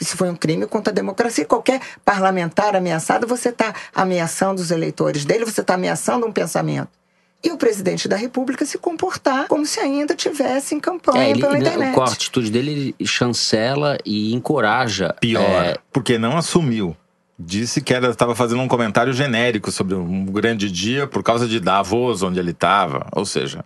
[0.00, 1.44] isso foi um crime contra a democracia.
[1.44, 7.03] Qualquer parlamentar ameaçado, você está ameaçando os eleitores dele, você está ameaçando um pensamento
[7.44, 11.40] e o presidente da República se comportar como se ainda tivesse em campanha é, ele,
[11.40, 11.94] pela internet.
[11.94, 15.14] Com a atitude dele, ele chancela e encoraja.
[15.20, 15.76] Pior, é...
[15.92, 16.96] porque não assumiu.
[17.38, 22.22] Disse que estava fazendo um comentário genérico sobre um grande dia por causa de Davos,
[22.22, 23.06] onde ele estava.
[23.12, 23.64] Ou seja.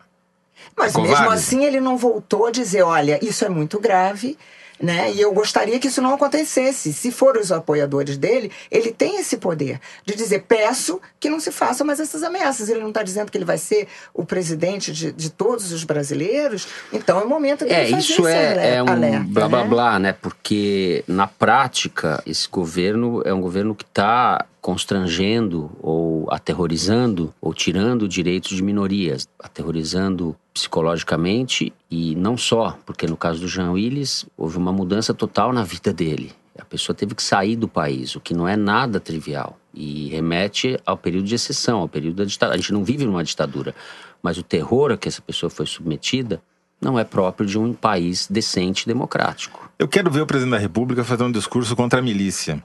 [0.76, 4.38] Mas mesmo assim ele não voltou a dizer: olha, isso é muito grave
[4.80, 5.12] Né?
[5.12, 6.92] E eu gostaria que isso não acontecesse.
[6.92, 11.50] Se forem os apoiadores dele, ele tem esse poder de dizer: peço que não se
[11.50, 12.68] façam mais essas ameaças.
[12.68, 16.68] Ele não está dizendo que ele vai ser o presidente de, de todos os brasileiros,
[16.92, 19.62] então é o momento dele É, fazer isso é, ale- é um alerta, blá blá
[19.64, 19.68] né?
[19.68, 20.12] blá, né?
[20.12, 28.08] Porque na prática esse governo é um governo que está constrangendo ou aterrorizando ou tirando
[28.08, 34.58] direitos de minorias, aterrorizando psicologicamente e não só, porque no caso do Jean Willis houve
[34.58, 36.32] uma mudança total na vida dele.
[36.58, 40.78] A pessoa teve que sair do país, o que não é nada trivial e remete
[40.84, 42.56] ao período de exceção, ao período da ditadura.
[42.56, 43.74] A gente não vive numa ditadura,
[44.20, 46.42] mas o terror a que essa pessoa foi submetida
[46.80, 49.70] não é próprio de um país decente e democrático.
[49.78, 52.62] Eu quero ver o presidente da República fazer um discurso contra a milícia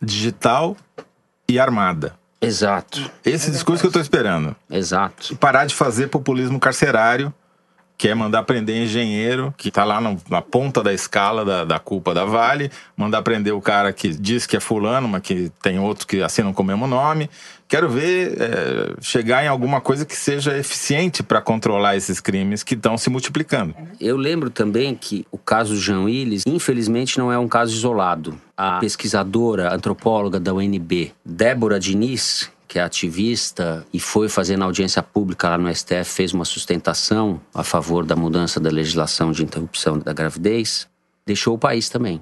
[0.00, 0.76] digital
[1.48, 2.21] e armada.
[2.42, 4.54] Exato, Esse discurso que eu estou esperando.
[4.68, 5.36] exato.
[5.36, 7.32] Parar de fazer populismo carcerário,
[8.02, 11.78] que é mandar prender engenheiro, que está lá no- na ponta da escala da, da
[11.78, 15.78] culpa da Vale, mandar prender o cara que diz que é fulano, mas que tem
[15.78, 17.30] outros que assinam com o mesmo nome.
[17.68, 22.74] Quero ver é, chegar em alguma coisa que seja eficiente para controlar esses crimes que
[22.74, 23.72] estão se multiplicando.
[24.00, 28.36] Eu lembro também que o caso Jean Willis, infelizmente, não é um caso isolado.
[28.56, 35.46] A pesquisadora, antropóloga da UNB, Débora Diniz, que é ativista e foi fazendo audiência pública
[35.46, 40.10] lá no STF, fez uma sustentação a favor da mudança da legislação de interrupção da
[40.14, 40.88] gravidez,
[41.26, 42.18] deixou o país também.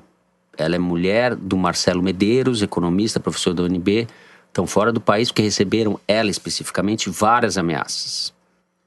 [0.58, 4.08] Ela é mulher do Marcelo Medeiros, economista, professor da UNB,
[4.48, 8.34] estão fora do país porque receberam, ela especificamente, várias ameaças.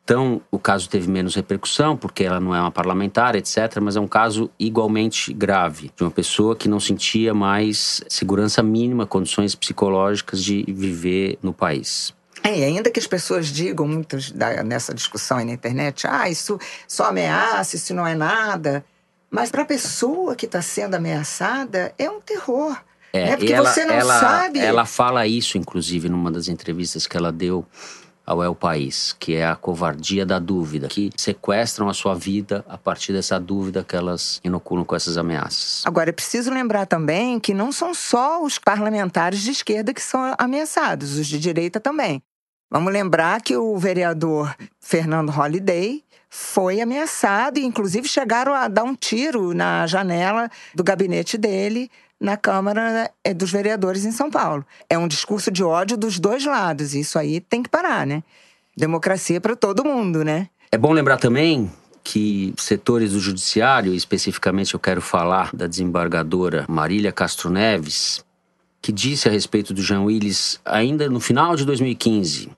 [0.03, 4.01] Então, o caso teve menos repercussão, porque ela não é uma parlamentar, etc., mas é
[4.01, 10.43] um caso igualmente grave, de uma pessoa que não sentia mais segurança mínima, condições psicológicas
[10.43, 12.13] de viver no país.
[12.43, 16.29] É, e ainda que as pessoas digam, muitos da- nessa discussão aí na internet, ah,
[16.29, 18.83] isso só ameaça, isso não é nada.
[19.31, 22.77] Mas para a pessoa que está sendo ameaçada, é um terror.
[23.13, 23.37] É, né?
[23.37, 24.59] Porque ela, você não ela, sabe.
[24.59, 27.65] Ela fala isso, inclusive, numa das entrevistas que ela deu
[28.25, 32.77] ao El País, que é a covardia da dúvida, que sequestram a sua vida a
[32.77, 35.83] partir dessa dúvida que elas inoculam com essas ameaças.
[35.85, 40.33] Agora, é preciso lembrar também que não são só os parlamentares de esquerda que são
[40.37, 42.21] ameaçados, os de direita também.
[42.71, 48.95] Vamos lembrar que o vereador Fernando Holliday foi ameaçado e, inclusive, chegaram a dar um
[48.95, 51.91] tiro na janela do gabinete dele
[52.23, 54.65] na Câmara eh, dos Vereadores em São Paulo.
[54.89, 58.23] É um discurso de ódio dos dois lados, e isso aí tem que parar, né?
[58.77, 60.47] Democracia para todo mundo, né?
[60.71, 61.69] É bom lembrar também
[62.01, 68.23] que setores do judiciário, especificamente eu quero falar da desembargadora Marília Castro Neves,
[68.81, 72.49] que disse a respeito do Jean Willis ainda no final de 2015,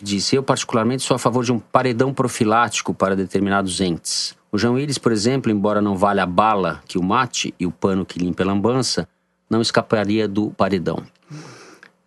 [0.00, 4.36] disse: "Eu particularmente sou a favor de um paredão profilático para determinados entes.
[4.56, 7.70] O Jean Willis, por exemplo, embora não valha a bala que o mate e o
[7.70, 9.06] pano que limpa a lambança,
[9.50, 11.02] não escaparia do paredão."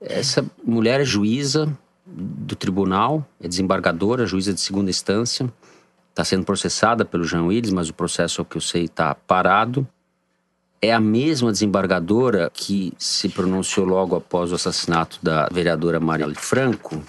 [0.02, 1.72] Essa mulher é juíza
[2.08, 5.48] do tribunal, é desembargadora, juíza de segunda instância,
[6.10, 9.88] está sendo processada pelo Jean Willis, mas o processo, ao que eu sei, está parado.
[10.82, 17.00] É a mesma desembargadora que se pronunciou logo após o assassinato da vereadora Marielle Franco,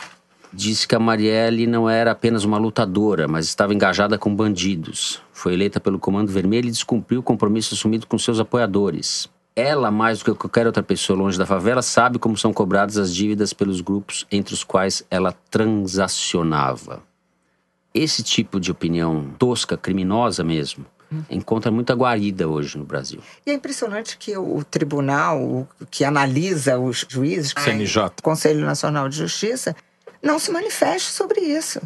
[0.53, 5.22] disse que a Marielle não era apenas uma lutadora, mas estava engajada com bandidos.
[5.40, 9.26] Foi eleita pelo Comando Vermelho e descumpriu o compromisso assumido com seus apoiadores.
[9.57, 13.14] Ela, mais do que qualquer outra pessoa longe da favela, sabe como são cobradas as
[13.14, 17.03] dívidas pelos grupos entre os quais ela transacionava.
[17.94, 20.85] Esse tipo de opinião tosca, criminosa mesmo,
[21.31, 23.22] encontra muita guarida hoje no Brasil.
[23.46, 28.09] E é impressionante que o tribunal que analisa os juízes, CNJ.
[28.18, 29.74] o Conselho Nacional de Justiça,
[30.22, 31.81] não se manifeste sobre isso.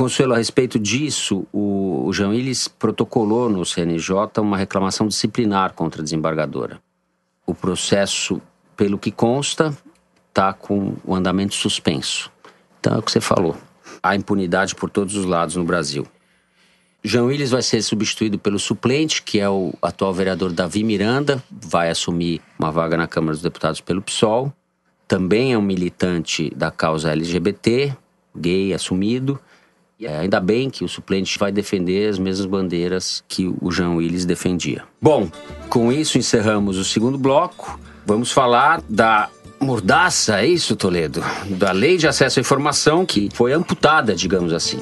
[0.00, 6.02] Consuelo, a respeito disso, o, Jean Willis protocolou no CNJ uma reclamação disciplinar contra a
[6.02, 6.80] desembargadora.
[7.46, 8.40] O processo,
[8.74, 9.76] pelo que consta,
[10.30, 12.32] está com o andamento suspenso.
[12.80, 13.54] Então é o que você falou.
[14.02, 16.06] Há impunidade por todos os lados no Brasil.
[17.04, 21.90] Jean Willis vai ser substituído pelo suplente, que é o atual vereador Davi Miranda, vai
[21.90, 24.50] assumir uma vaga na Câmara dos Deputados pelo PSOL.
[25.06, 27.94] Também é um militante da causa LGBT,
[28.34, 29.38] gay assumido.
[30.00, 34.24] E ainda bem que o suplente vai defender as mesmas bandeiras que o Jean Willis
[34.24, 34.84] defendia.
[34.98, 35.30] Bom,
[35.68, 37.78] com isso encerramos o segundo bloco.
[38.06, 39.28] Vamos falar da
[39.60, 41.22] mordaça, é isso, Toledo?
[41.50, 44.78] Da lei de acesso à informação que foi amputada, digamos assim.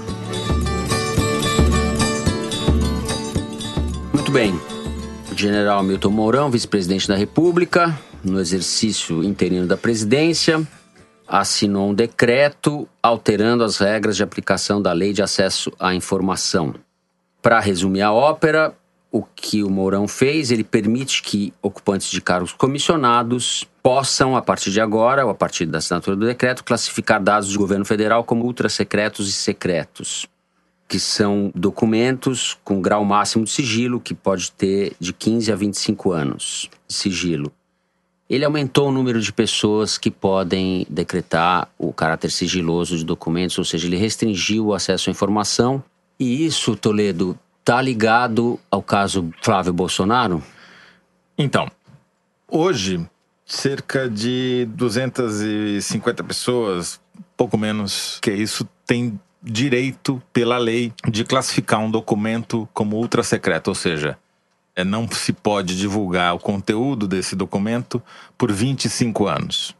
[4.15, 4.55] Muito bem.
[5.35, 10.65] General Milton Mourão, vice-presidente da República, no exercício interino da presidência,
[11.29, 16.75] assinou um decreto alterando as regras de aplicação da Lei de Acesso à Informação.
[17.43, 18.75] Para resumir a ópera,
[19.13, 24.71] o que o Mourão fez, ele permite que ocupantes de cargos comissionados possam, a partir
[24.71, 28.45] de agora, ou a partir da assinatura do decreto, classificar dados do governo federal como
[28.45, 30.27] ultrasecretos e secretos,
[30.87, 36.13] que são documentos com grau máximo de sigilo, que pode ter de 15 a 25
[36.13, 37.53] anos de sigilo.
[38.29, 43.65] Ele aumentou o número de pessoas que podem decretar o caráter sigiloso de documentos, ou
[43.65, 45.83] seja, ele restringiu o acesso à informação.
[46.21, 50.43] E isso, Toledo, está ligado ao caso Flávio Bolsonaro?
[51.39, 51.71] Então,
[52.47, 53.07] hoje,
[53.47, 57.01] cerca de 250 pessoas,
[57.35, 63.69] pouco menos que isso, tem direito pela lei de classificar um documento como ultra secreto,
[63.69, 64.19] ou seja,
[64.85, 68.03] não se pode divulgar o conteúdo desse documento
[68.37, 69.77] por 25 anos.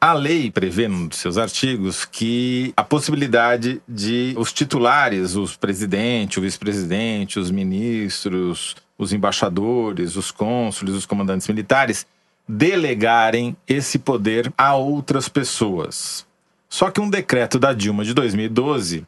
[0.00, 6.40] A lei prevê, num dos seus artigos, que a possibilidade de os titulares, os presidente,
[6.40, 12.04] o vice-presidente, os ministros, os embaixadores, os cônsules, os comandantes militares,
[12.48, 16.26] delegarem esse poder a outras pessoas.
[16.68, 19.06] Só que um decreto da Dilma de 2012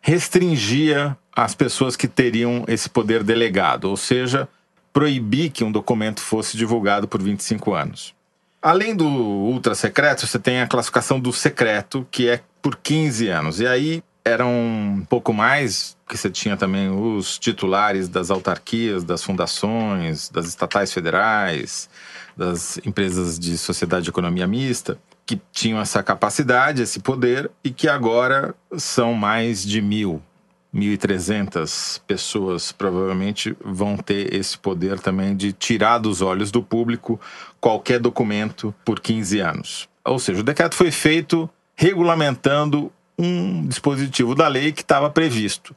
[0.00, 4.48] restringia as pessoas que teriam esse poder delegado, ou seja,
[4.90, 8.14] proibir que um documento fosse divulgado por 25 anos.
[8.62, 13.60] Além do ultra secreto, você tem a classificação do secreto, que é por 15 anos.
[13.60, 19.22] E aí eram um pouco mais, que você tinha também os titulares das autarquias, das
[19.22, 21.88] fundações, das estatais federais,
[22.34, 27.88] das empresas de sociedade de economia mista, que tinham essa capacidade, esse poder, e que
[27.88, 30.22] agora são mais de mil
[30.76, 37.18] 1.300 pessoas provavelmente vão ter esse poder também de tirar dos olhos do público
[37.58, 39.88] qualquer documento por 15 anos.
[40.04, 45.74] Ou seja, o decreto foi feito regulamentando um dispositivo da lei que estava previsto.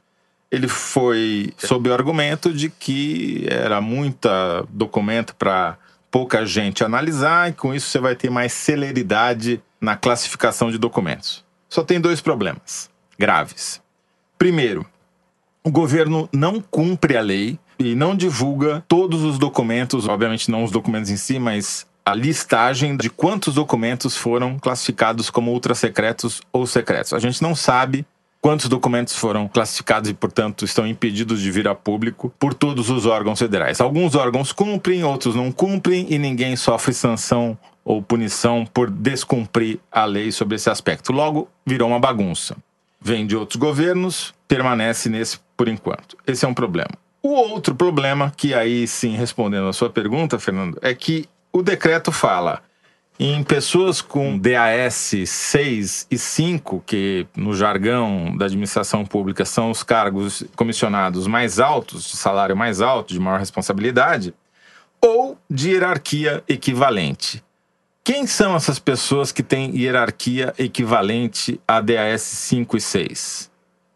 [0.52, 5.78] Ele foi sob o argumento de que era muita documento para
[6.12, 11.46] pouca gente analisar e com isso você vai ter mais celeridade na classificação de documentos.
[11.70, 13.82] Só tem dois problemas graves.
[14.40, 14.86] Primeiro,
[15.66, 20.72] o governo não cumpre a lei e não divulga todos os documentos, obviamente não os
[20.72, 27.12] documentos em si, mas a listagem de quantos documentos foram classificados como ultrasecretos ou secretos.
[27.12, 28.06] A gente não sabe
[28.40, 33.06] quantos documentos foram classificados e, portanto, estão impedidos de vir a público por todos os
[33.06, 33.82] órgãos federais.
[33.82, 40.06] Alguns órgãos cumprem, outros não cumprem e ninguém sofre sanção ou punição por descumprir a
[40.06, 41.12] lei sobre esse aspecto.
[41.12, 42.56] Logo, virou uma bagunça
[43.02, 46.18] vem de outros governos, permanece nesse por enquanto.
[46.26, 46.92] Esse é um problema.
[47.22, 52.12] O outro problema, que aí sim, respondendo a sua pergunta, Fernando, é que o decreto
[52.12, 52.62] fala
[53.20, 59.84] em pessoas com DAS 6 e 5, que no jargão da administração pública são os
[59.84, 64.34] cargos comissionados mais altos, de salário mais alto, de maior responsabilidade,
[65.02, 67.44] ou de hierarquia equivalente.
[68.12, 73.52] Quem são essas pessoas que têm hierarquia equivalente a DAS 5 e 6?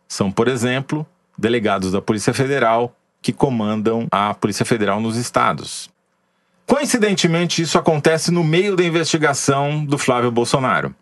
[0.08, 1.04] São, por exemplo,
[1.36, 5.89] delegados da Polícia Federal que comandam a Polícia Federal nos estados.
[6.67, 10.93] Coincidentemente, isso acontece no meio da investigação do Flávio Bolsonaro.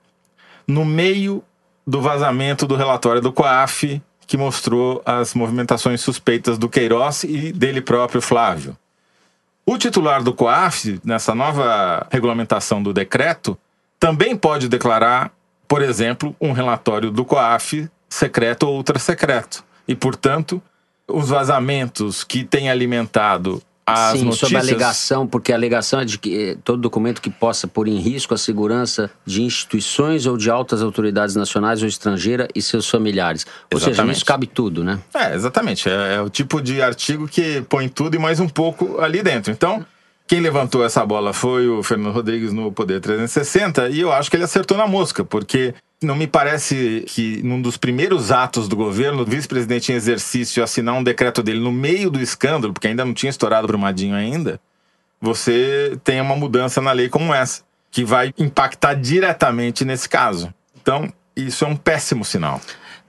[0.66, 1.44] No meio
[1.86, 7.82] do vazamento do relatório do COAF, que mostrou as movimentações suspeitas do Queiroz e dele
[7.82, 8.78] próprio, Flávio.
[9.72, 13.58] O titular do COAF, nessa nova regulamentação do decreto,
[13.98, 15.32] também pode declarar,
[15.66, 19.64] por exemplo, um relatório do COAF secreto ou ultra secreto.
[19.88, 20.62] E, portanto,
[21.08, 24.40] os vazamentos que têm alimentado as Sim, notícias...
[24.40, 27.88] sobre a alegação, porque a alegação é de que eh, todo documento que possa pôr
[27.88, 32.90] em risco a segurança de instituições ou de altas autoridades nacionais ou estrangeiras e seus
[32.90, 33.46] familiares.
[33.72, 34.16] Ou seja, Exatamente.
[34.18, 35.00] isso cabe tudo, né?
[35.14, 35.90] É, exatamente.
[35.90, 39.52] É, é o tipo de artigo que põe tudo e mais um pouco ali dentro.
[39.52, 39.86] Então,
[40.28, 44.38] quem levantou essa bola foi o Fernando Rodrigues no Poder 360 e eu acho que
[44.38, 49.22] ele acertou na mosca, porque não me parece que num dos primeiros atos do governo,
[49.22, 53.14] o vice-presidente em exercício assinar um decreto dele no meio do escândalo, porque ainda não
[53.14, 54.60] tinha estourado Brumadinho ainda,
[55.20, 60.52] você tenha uma mudança na lei como essa, que vai impactar diretamente nesse caso.
[60.82, 62.60] Então, isso é um péssimo sinal.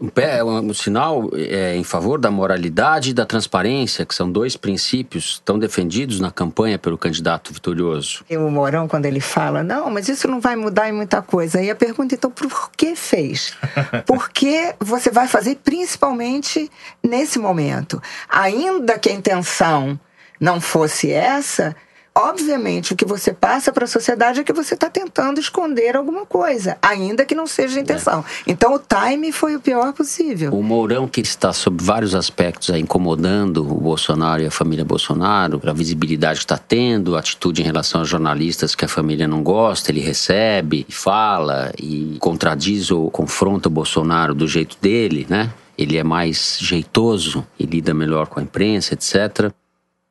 [0.03, 4.29] Um, pé, um, um sinal é, em favor da moralidade e da transparência, que são
[4.29, 8.25] dois princípios tão defendidos na campanha pelo candidato vitorioso.
[8.29, 11.63] E o Mourão, quando ele fala, não, mas isso não vai mudar em muita coisa.
[11.63, 13.55] E a pergunta, então, por que fez?
[14.05, 16.69] Por que você vai fazer, principalmente
[17.03, 18.03] nesse momento?
[18.29, 19.99] Ainda que a intenção
[20.41, 21.77] não fosse essa,
[22.15, 26.27] Obviamente, o que você passa para a sociedade é que você está tentando esconder alguma
[26.27, 28.21] coisa, ainda que não seja a intenção.
[28.47, 28.51] É.
[28.53, 30.53] Então, o time foi o pior possível.
[30.53, 35.59] O Mourão, que está sob vários aspectos aí, incomodando o Bolsonaro e a família Bolsonaro,
[35.65, 39.43] a visibilidade que está tendo, a atitude em relação aos jornalistas que a família não
[39.43, 45.51] gosta, ele recebe, fala e contradiz ou confronta o Bolsonaro do jeito dele, né?
[45.79, 49.51] Ele é mais jeitoso e lida melhor com a imprensa, etc.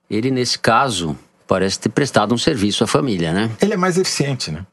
[0.10, 1.16] Ele, nesse caso,
[1.52, 3.52] parece ter prestado um serviço à família, né?
[3.62, 4.66] Ele é mais eficiente, né?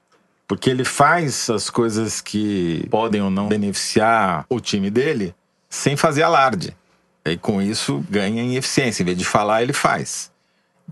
[0.47, 5.35] Porque ele faz as coisas que podem ou não beneficiar o time dele
[5.68, 6.76] sem fazer alarde.
[7.24, 9.03] E com isso ganha em eficiência.
[9.03, 10.31] Em vez de falar, ele faz.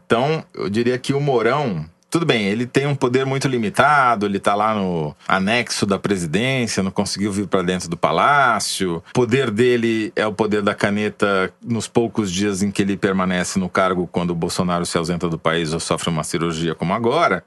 [0.04, 4.38] Então, eu diria que o Mourão tudo bem, ele tem um poder muito limitado, ele
[4.38, 9.02] está lá no anexo da presidência, não conseguiu vir para dentro do palácio.
[9.10, 13.58] O poder dele é o poder da caneta nos poucos dias em que ele permanece
[13.58, 17.44] no cargo quando o Bolsonaro se ausenta do país ou sofre uma cirurgia como agora.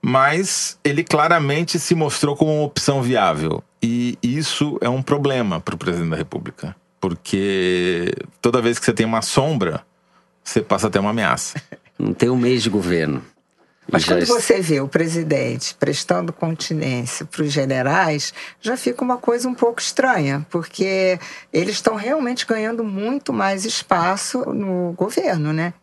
[0.00, 3.62] Mas ele claramente se mostrou como uma opção viável.
[3.82, 6.74] E isso é um problema para o presidente da República.
[6.98, 9.84] Porque toda vez que você tem uma sombra,
[10.42, 11.62] você passa a ter uma ameaça.
[11.98, 13.22] Não tem um mês de governo.
[13.92, 19.48] Mas quando você vê o presidente prestando continência para os generais, já fica uma coisa
[19.48, 21.18] um pouco estranha, porque
[21.52, 25.74] eles estão realmente ganhando muito mais espaço no governo, né?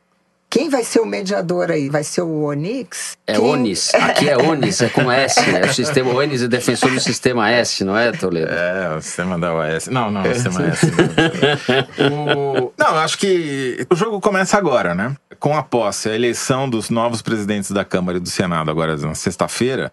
[0.49, 1.89] Quem vai ser o mediador aí?
[1.89, 3.17] Vai ser o Onix?
[3.27, 3.43] É Quem...
[3.43, 3.93] Onis.
[3.93, 5.61] Aqui é Onis, é com S, né?
[5.61, 8.49] O sistema Onis é defensor do sistema S, não é, Toledo?
[8.49, 9.87] É, o sistema da OS.
[9.87, 10.85] Não, não, o sistema S.
[11.99, 12.71] o...
[12.77, 15.13] Não, eu acho que o jogo começa agora, né?
[15.39, 19.13] Com a posse, a eleição dos novos presidentes da Câmara e do Senado agora na
[19.13, 19.91] sexta-feira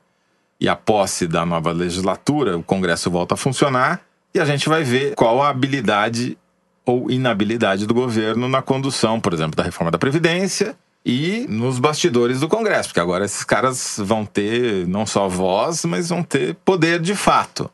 [0.61, 4.01] e a posse da nova legislatura, o Congresso volta a funcionar
[4.35, 6.39] e a gente vai ver qual a habilidade
[6.87, 12.41] ou inabilidade do governo na condução, por exemplo, da reforma da Previdência e nos bastidores
[12.41, 17.01] do Congresso, porque agora esses caras vão ter não só voz, mas vão ter poder
[17.01, 17.71] de fato.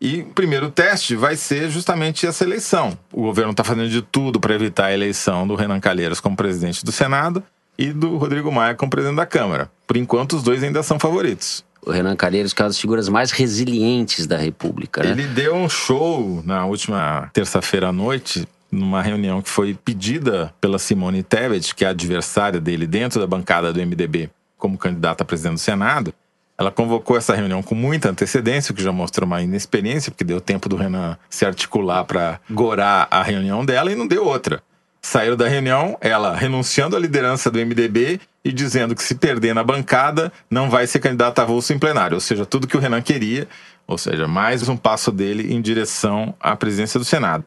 [0.00, 2.96] E o primeiro teste vai ser justamente essa eleição.
[3.12, 6.84] O governo está fazendo de tudo para evitar a eleição do Renan Calheiros como presidente
[6.84, 7.42] do Senado
[7.76, 9.70] e do Rodrigo Maia como presidente da Câmara.
[9.86, 13.08] Por enquanto, os dois ainda são favoritos o Renan Calheiros, que é uma das figuras
[13.08, 15.02] mais resilientes da República.
[15.02, 15.10] Né?
[15.10, 20.78] Ele deu um show na última terça-feira à noite, numa reunião que foi pedida pela
[20.78, 24.28] Simone Tebet, que é adversária dele dentro da bancada do MDB,
[24.58, 26.12] como candidata a presidente do Senado.
[26.58, 30.40] Ela convocou essa reunião com muita antecedência, o que já mostrou uma inexperiência, porque deu
[30.40, 34.60] tempo do Renan se articular para gorar a reunião dela e não deu outra.
[35.00, 39.62] Saíram da reunião, ela renunciando à liderança do MDB e dizendo que se perder na
[39.62, 42.16] bancada, não vai ser candidata a avulso em plenário.
[42.16, 43.46] Ou seja, tudo que o Renan queria,
[43.86, 47.44] ou seja, mais um passo dele em direção à presidência do Senado.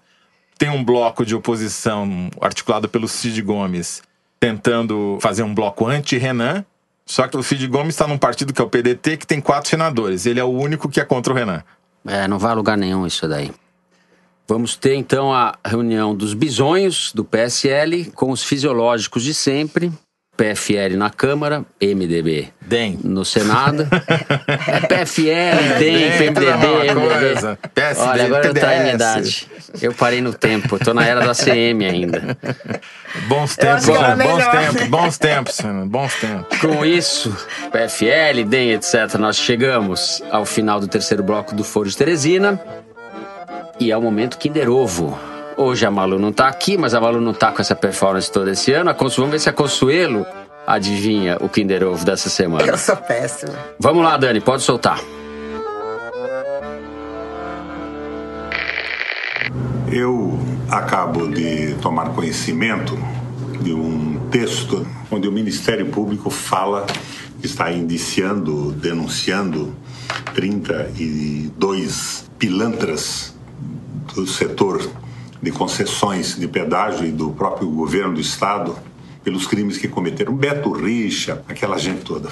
[0.58, 4.02] Tem um bloco de oposição articulado pelo Cid Gomes,
[4.40, 6.66] tentando fazer um bloco anti-Renan,
[7.12, 9.70] só que o Cid Gomes está num partido que é o PDT, que tem quatro
[9.70, 10.26] senadores.
[10.26, 11.62] Ele é o único que é contra o Renan.
[12.08, 13.52] É, não vai a lugar nenhum isso daí.
[14.48, 19.92] Vamos ter então a reunião dos bisonhos do PSL com os fisiológicos de sempre.
[20.42, 23.88] PFL na Câmara, MDB DEM no Senado.
[24.68, 27.58] é PFL, DEM, PMDB, MDB.
[27.76, 29.48] PSD, Olha, agora eu traio minha idade.
[29.80, 32.36] Eu parei no tempo, tô na era da CM ainda.
[33.28, 36.58] Bons tempos, bons, bons tempos, bons tempos, bons tempos.
[36.60, 37.38] Com isso,
[37.72, 42.60] PFL, DEM, etc., nós chegamos ao final do terceiro bloco do Foro de Teresina.
[43.80, 45.31] E é o momento Kinder Ovo.
[45.58, 48.50] Hoje a Malu não tá aqui, mas a Malu não tá com essa performance todo
[48.50, 48.94] esse ano.
[48.98, 50.26] Vamos ver se a Consuelo
[50.66, 52.66] adivinha o Kinder Ovo dessa semana.
[52.66, 53.54] Eu sou péssima.
[53.80, 55.00] Vamos lá, Dani, pode soltar.
[59.92, 60.40] Eu
[60.70, 62.98] acabo de tomar conhecimento
[63.62, 66.86] de um texto onde o Ministério Público fala
[67.40, 69.76] que está indiciando, denunciando
[70.34, 73.36] 32 pilantras
[74.16, 74.90] do setor
[75.42, 78.78] de concessões de pedágio e do próprio governo do estado
[79.24, 80.36] pelos crimes que cometeram.
[80.36, 82.30] Beto Richa, aquela gente toda.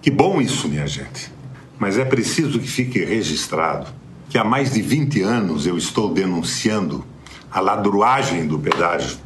[0.00, 1.30] Que bom isso, minha gente.
[1.78, 3.86] Mas é preciso que fique registrado
[4.32, 7.04] que há mais de 20 anos eu estou denunciando
[7.50, 9.18] a ladruagem do pedágio.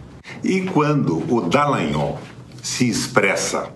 [0.42, 2.20] E quando o Dallagnol
[2.60, 3.70] se expressa,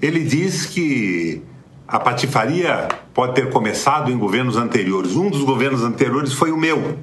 [0.00, 1.40] ele diz que
[1.86, 5.14] a patifaria pode ter começado em governos anteriores.
[5.14, 6.98] Um dos governos anteriores foi o meu.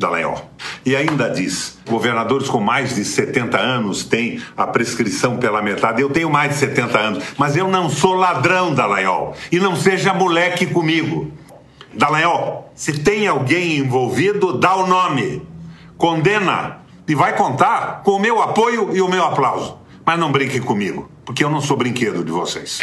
[0.00, 0.50] Dallagnol.
[0.84, 6.00] E ainda diz: governadores com mais de 70 anos têm a prescrição pela metade.
[6.00, 9.36] Eu tenho mais de 70 anos, mas eu não sou ladrão, Dallagnol.
[9.52, 11.30] E não seja moleque comigo.
[11.92, 15.46] Dallagnol, se tem alguém envolvido, dá o nome.
[15.98, 19.78] Condena e vai contar com o meu apoio e o meu aplauso.
[20.04, 22.80] Mas não brinque comigo porque eu não sou brinquedo de vocês.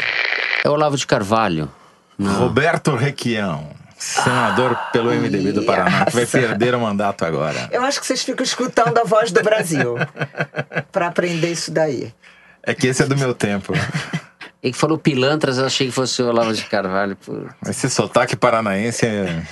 [0.63, 1.69] É Olavo de Carvalho.
[2.39, 7.67] Roberto Requião, senador pelo MDB do Paraná, que vai perder o mandato agora.
[7.71, 9.95] Eu acho que vocês ficam escutando a voz do Brasil
[10.91, 12.13] para aprender isso daí.
[12.61, 13.73] É que esse é do meu tempo.
[14.61, 17.15] Ele que falou pilantras, eu achei que fosse o Olavo de Carvalho.
[17.15, 17.55] Por...
[17.65, 19.43] Esse sotaque paranaense é.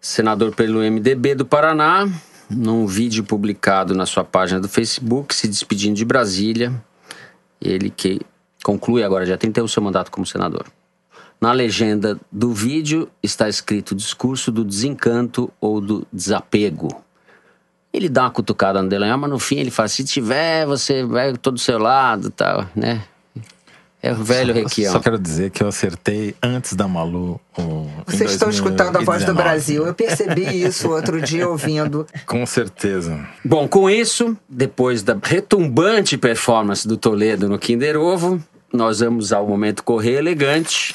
[0.00, 2.08] Senador pelo MDB do Paraná,
[2.48, 6.72] num vídeo publicado na sua página do Facebook, se despedindo de Brasília.
[7.60, 8.20] Ele que
[8.64, 10.66] conclui agora, já tem o seu mandato como senador.
[11.40, 17.02] Na legenda do vídeo está escrito discurso do desencanto ou do desapego.
[17.92, 21.32] Ele dá uma cutucada no Delanhol, mas no fim ele fala: se tiver, você vai
[21.36, 23.02] todo do seu lado tal, né?
[24.02, 24.92] É o velho Requião.
[24.92, 27.38] Só quero dizer que eu acertei antes da Malu.
[27.58, 29.86] O, Vocês estão escutando a voz do Brasil.
[29.86, 32.06] Eu percebi isso outro dia ouvindo.
[32.24, 33.26] Com certeza.
[33.44, 39.46] Bom, com isso, depois da retumbante performance do Toledo no Kinder Ovo, nós vamos ao
[39.46, 40.94] momento correr elegante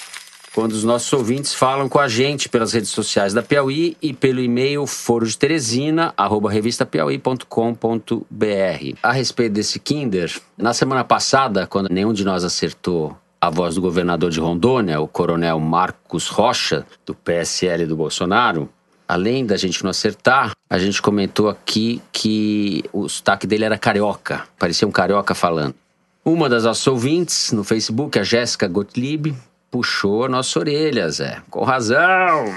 [0.55, 4.39] quando os nossos ouvintes falam com a gente pelas redes sociais da Piauí e pelo
[4.39, 8.97] e-mail foro de Teresina, arroba revistapiauí.com.br.
[9.03, 13.81] A respeito desse Kinder, na semana passada, quando nenhum de nós acertou a voz do
[13.81, 18.69] governador de Rondônia, o coronel Marcos Rocha, do PSL do Bolsonaro,
[19.05, 24.47] além da gente não acertar, a gente comentou aqui que o sotaque dele era carioca,
[24.57, 25.75] parecia um carioca falando.
[26.23, 29.35] Uma das nossas ouvintes no Facebook, a Jéssica Gottlieb,
[29.79, 31.41] puxou a nossa orelha, Zé.
[31.49, 32.55] Com razão.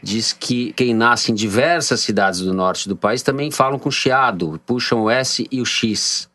[0.00, 4.60] Diz que quem nasce em diversas cidades do norte do país também falam com chiado,
[4.64, 6.30] puxam o S e o X.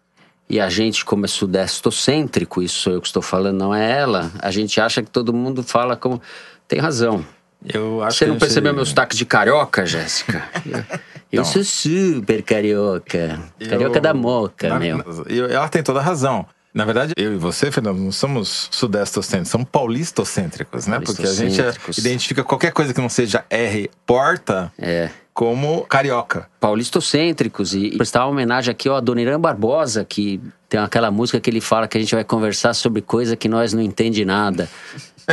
[0.49, 4.31] E a gente, como é sudestocêntrico, isso sou eu que estou falando, não é ela,
[4.39, 6.21] a gente acha que todo mundo fala como.
[6.67, 7.25] Tem razão.
[7.65, 10.43] Eu acho Você não percebeu meu sotaque de carioca, Jéssica?
[11.31, 13.39] Eu, sou super carioca.
[13.59, 15.03] Carioca Eu- da moca, Na- meu.
[15.27, 16.45] eu- ela tem toda a razão.
[16.75, 20.99] Na verdade, eu e você, Fernando, não somos sudestocêntricos, somos paulistocêntricos, né?
[20.99, 25.09] Porque a gente é- identifica qualquer coisa que não seja R porta É.
[25.33, 26.47] como carioca.
[26.59, 31.61] paulistocêntricos e prestar uma homenagem aqui ao Adoniran Barbosa, que tem aquela música que ele
[31.61, 34.67] fala que a gente vai conversar sobre coisa que nós não entende nada.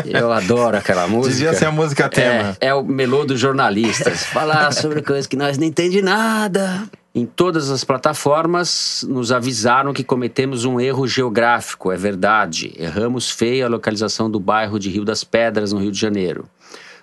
[0.07, 1.35] Eu adoro aquela música.
[1.35, 2.57] Devia ser a música tema.
[2.61, 4.25] É, é o melô dos jornalistas.
[4.27, 6.85] Falar sobre coisas que nós não entende nada.
[7.15, 12.73] Em todas as plataformas nos avisaram que cometemos um erro geográfico, é verdade.
[12.79, 16.49] Erramos feio a localização do bairro de Rio das Pedras, no Rio de Janeiro.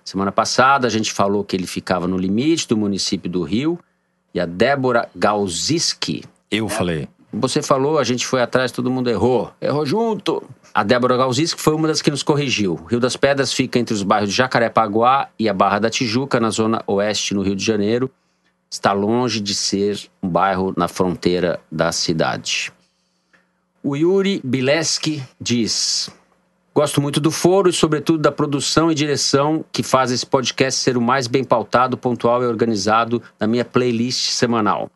[0.04, 3.78] Semana passada a gente falou que ele ficava no limite do município do Rio
[4.34, 6.24] e a Débora Galziski.
[6.50, 7.08] Eu falei.
[7.32, 9.52] Você falou, a gente foi atrás, todo mundo errou.
[9.62, 10.42] Errou junto.
[10.74, 12.84] A Débora Galziski foi uma das que nos corrigiu.
[12.90, 16.50] Rio das Pedras fica entre os bairros de Jacarepaguá e a Barra da Tijuca, na
[16.50, 18.10] zona oeste, no Rio de Janeiro.
[18.70, 22.72] Está longe de ser um bairro na fronteira da cidade.
[23.82, 26.10] O Yuri Bileski diz:
[26.74, 30.98] Gosto muito do foro e, sobretudo, da produção e direção que faz esse podcast ser
[30.98, 34.90] o mais bem pautado, pontual e organizado na minha playlist semanal.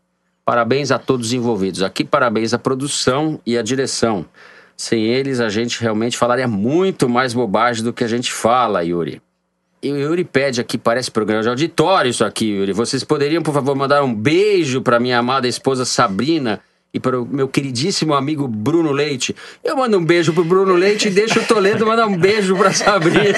[0.45, 1.81] Parabéns a todos os envolvidos.
[1.81, 4.25] Aqui, parabéns à produção e à direção.
[4.77, 9.21] Sem eles, a gente realmente falaria muito mais bobagem do que a gente fala, Yuri.
[9.83, 12.71] E o Yuri pede aqui, parece programa de auditório isso aqui, Yuri.
[12.71, 16.61] Vocês poderiam, por favor, mandar um beijo para minha amada esposa Sabrina
[16.93, 19.35] e para o meu queridíssimo amigo Bruno Leite.
[19.61, 22.71] Eu mando um beijo pro Bruno Leite e deixo o Toledo mandar um beijo para
[22.71, 23.33] Sabrina.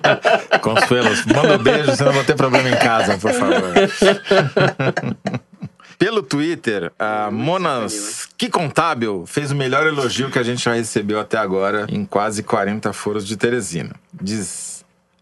[0.62, 3.74] Consuelo, manda um beijo, senão eu vou ter problema em casa, por favor.
[5.98, 11.20] Pelo Twitter, a Monas Que Contábil fez o melhor elogio que a gente já recebeu
[11.20, 13.94] até agora em quase 40 foros de Teresina.
[14.12, 14.73] Diz,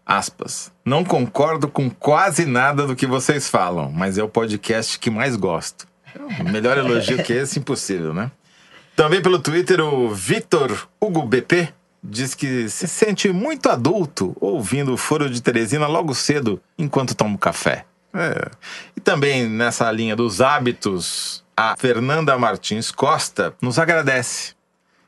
[0.05, 5.09] aspas, não concordo com quase nada do que vocês falam, mas é o podcast que
[5.09, 5.87] mais gosto.
[6.51, 8.31] Melhor elogio que esse, impossível, né?
[8.95, 11.73] Também pelo Twitter, o Vitor Hugo BP
[12.03, 17.31] diz que se sente muito adulto ouvindo o Foro de Teresina logo cedo enquanto toma
[17.31, 17.85] um café.
[18.13, 18.51] É.
[18.95, 24.53] E também nessa linha dos hábitos, a Fernanda Martins Costa nos agradece.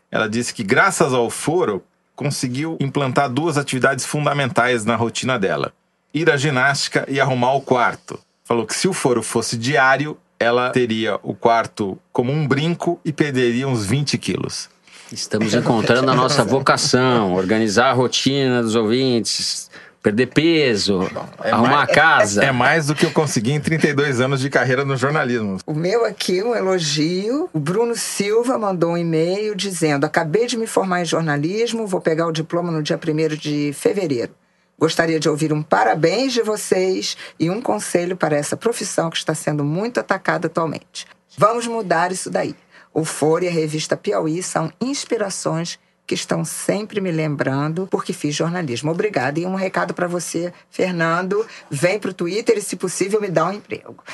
[0.10, 1.84] Ela disse que, graças ao foro,
[2.16, 5.74] conseguiu implantar duas atividades fundamentais na rotina dela:
[6.14, 8.20] ir à ginástica e arrumar o quarto.
[8.44, 13.12] Falou que se o foro fosse diário, ela teria o quarto como um brinco e
[13.12, 14.70] perderia uns 20 quilos.
[15.12, 19.70] Estamos encontrando a nossa vocação, organizar a rotina dos ouvintes,
[20.06, 22.44] perder peso, arrumar a casa.
[22.44, 25.58] É mais do que eu consegui em 32 anos de carreira no jornalismo.
[25.66, 27.50] O meu aqui, um elogio.
[27.52, 32.28] O Bruno Silva mandou um e-mail dizendo: Acabei de me formar em jornalismo, vou pegar
[32.28, 34.32] o diploma no dia 1 de fevereiro.
[34.78, 39.34] Gostaria de ouvir um parabéns de vocês e um conselho para essa profissão que está
[39.34, 41.08] sendo muito atacada atualmente.
[41.36, 42.56] Vamos mudar isso daí.
[42.94, 48.36] O Foro e a revista Piauí são inspirações que estão sempre me lembrando porque fiz
[48.36, 48.92] jornalismo.
[48.92, 49.40] Obrigada.
[49.40, 51.46] E um recado para você, Fernando.
[51.70, 53.96] Vem para o Twitter e, se possível, me dá um emprego.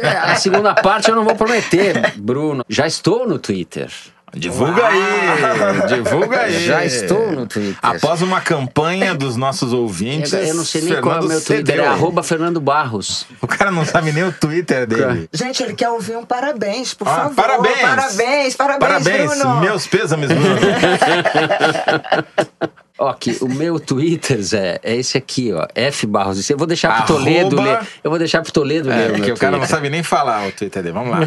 [0.00, 2.64] É, a segunda parte eu não vou prometer, Bruno.
[2.68, 3.90] Já estou no Twitter.
[4.34, 5.00] Divulga aí!
[5.88, 6.66] Divulga aí!
[6.66, 7.78] Já estou no Twitter.
[7.82, 10.32] Após uma campanha dos nossos ouvintes.
[10.32, 11.66] Eu, eu não sei nem Fernando qual é o meu Twitter.
[11.66, 11.84] Cedeu.
[11.84, 13.26] É arroba Fernando Barros.
[13.40, 15.28] O cara não sabe nem o Twitter dele.
[15.32, 17.34] Gente, ele quer ouvir um parabéns, por ah, favor.
[17.34, 17.80] Parabéns!
[17.80, 19.60] Parabéns, parabéns, parabéns Bruno.
[19.60, 20.48] Meus pêsames, Bruno.
[22.98, 25.66] Ok, o meu Twitter, Zé, é esse aqui, ó.
[25.72, 26.50] F Barros.
[26.50, 27.24] Eu vou deixar pro Arroba...
[27.24, 27.80] Toledo ler.
[28.02, 29.20] Eu vou deixar pro Toledo é, ler.
[29.20, 30.94] É, que o cara não sabe nem falar o Twitter dele.
[30.94, 31.20] Vamos lá.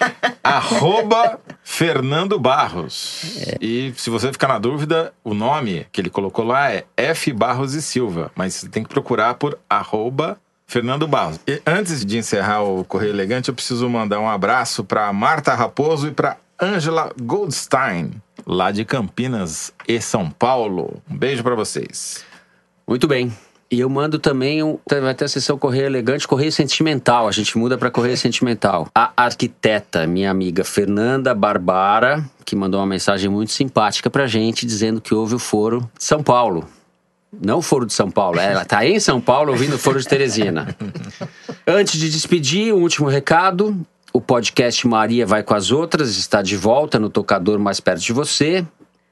[0.42, 3.36] Arroba Fernando Barros.
[3.46, 3.58] É.
[3.60, 7.74] E se você ficar na dúvida, o nome que ele colocou lá é F Barros
[7.74, 8.32] e Silva.
[8.34, 11.38] Mas você tem que procurar por arroba Fernando Barros.
[11.46, 16.08] E antes de encerrar o Correio Elegante, eu preciso mandar um abraço para Marta Raposo
[16.08, 18.12] e para Angela Goldstein
[18.48, 21.02] lá de Campinas e São Paulo.
[21.08, 22.24] Um beijo para vocês.
[22.86, 23.30] Muito bem.
[23.70, 27.28] E eu mando também, um, vai ter a sessão Correio Elegante, Correio Sentimental.
[27.28, 28.88] A gente muda para Correio Sentimental.
[28.94, 35.02] A arquiteta, minha amiga Fernanda Barbara, que mandou uma mensagem muito simpática pra gente, dizendo
[35.02, 36.66] que houve o foro de São Paulo.
[37.30, 40.08] Não o Foro de São Paulo, ela está em São Paulo ouvindo o Foro de
[40.08, 40.74] Teresina.
[41.68, 43.86] Antes de despedir, um último recado.
[44.18, 48.12] O podcast Maria Vai com as Outras está de volta no tocador mais perto de
[48.12, 48.66] você.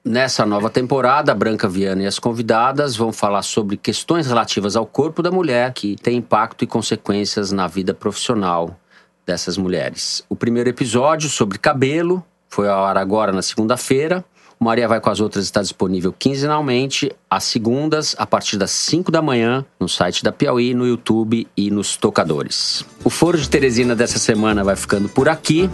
[0.05, 4.85] Nessa nova temporada, a Branca Viana e as convidadas vão falar sobre questões relativas ao
[4.85, 8.77] corpo da mulher que tem impacto e consequências na vida profissional
[9.25, 10.25] dessas mulheres.
[10.29, 14.25] O primeiro episódio sobre cabelo foi ao ar agora na segunda-feira.
[14.59, 19.21] Maria Vai com as Outras está disponível quinzenalmente, às segundas, a partir das 5 da
[19.21, 22.85] manhã, no site da Piauí, no YouTube e nos tocadores.
[23.05, 25.69] O Foro de Teresina dessa semana vai ficando por aqui.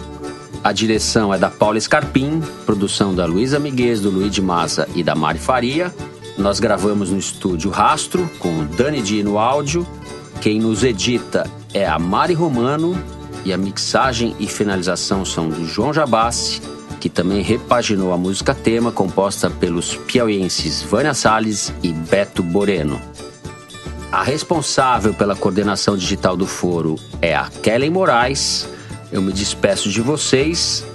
[0.65, 5.03] A direção é da Paula Scarpim, produção da Luísa Miguez, do Luiz de Maza e
[5.03, 5.95] da Mari Faria.
[6.37, 9.87] Nós gravamos no estúdio Rastro, com o Dani Di no áudio.
[10.41, 13.01] Quem nos edita é a Mari Romano
[13.45, 16.61] e a mixagem e finalização são do João Jabassi
[17.03, 23.03] que também repaginou a música tema composta pelos piauienses Vânia Salles e Beto Boreno.
[24.13, 28.69] A responsável pela coordenação digital do foro é a Kellen Moraes.
[29.11, 30.87] Eu me despeço de vocês.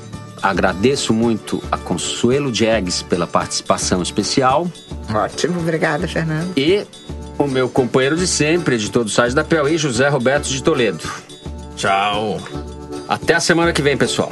[0.42, 4.66] Agradeço muito a Consuelo Diegues pela participação especial.
[5.14, 6.54] Ótimo, obrigada, Fernando.
[6.56, 6.88] E
[7.38, 11.04] o meu companheiro de sempre, editor do site da Piauí, José Roberto de Toledo.
[11.76, 12.40] Tchau.
[13.10, 14.30] Até a semana que vem, pessoal.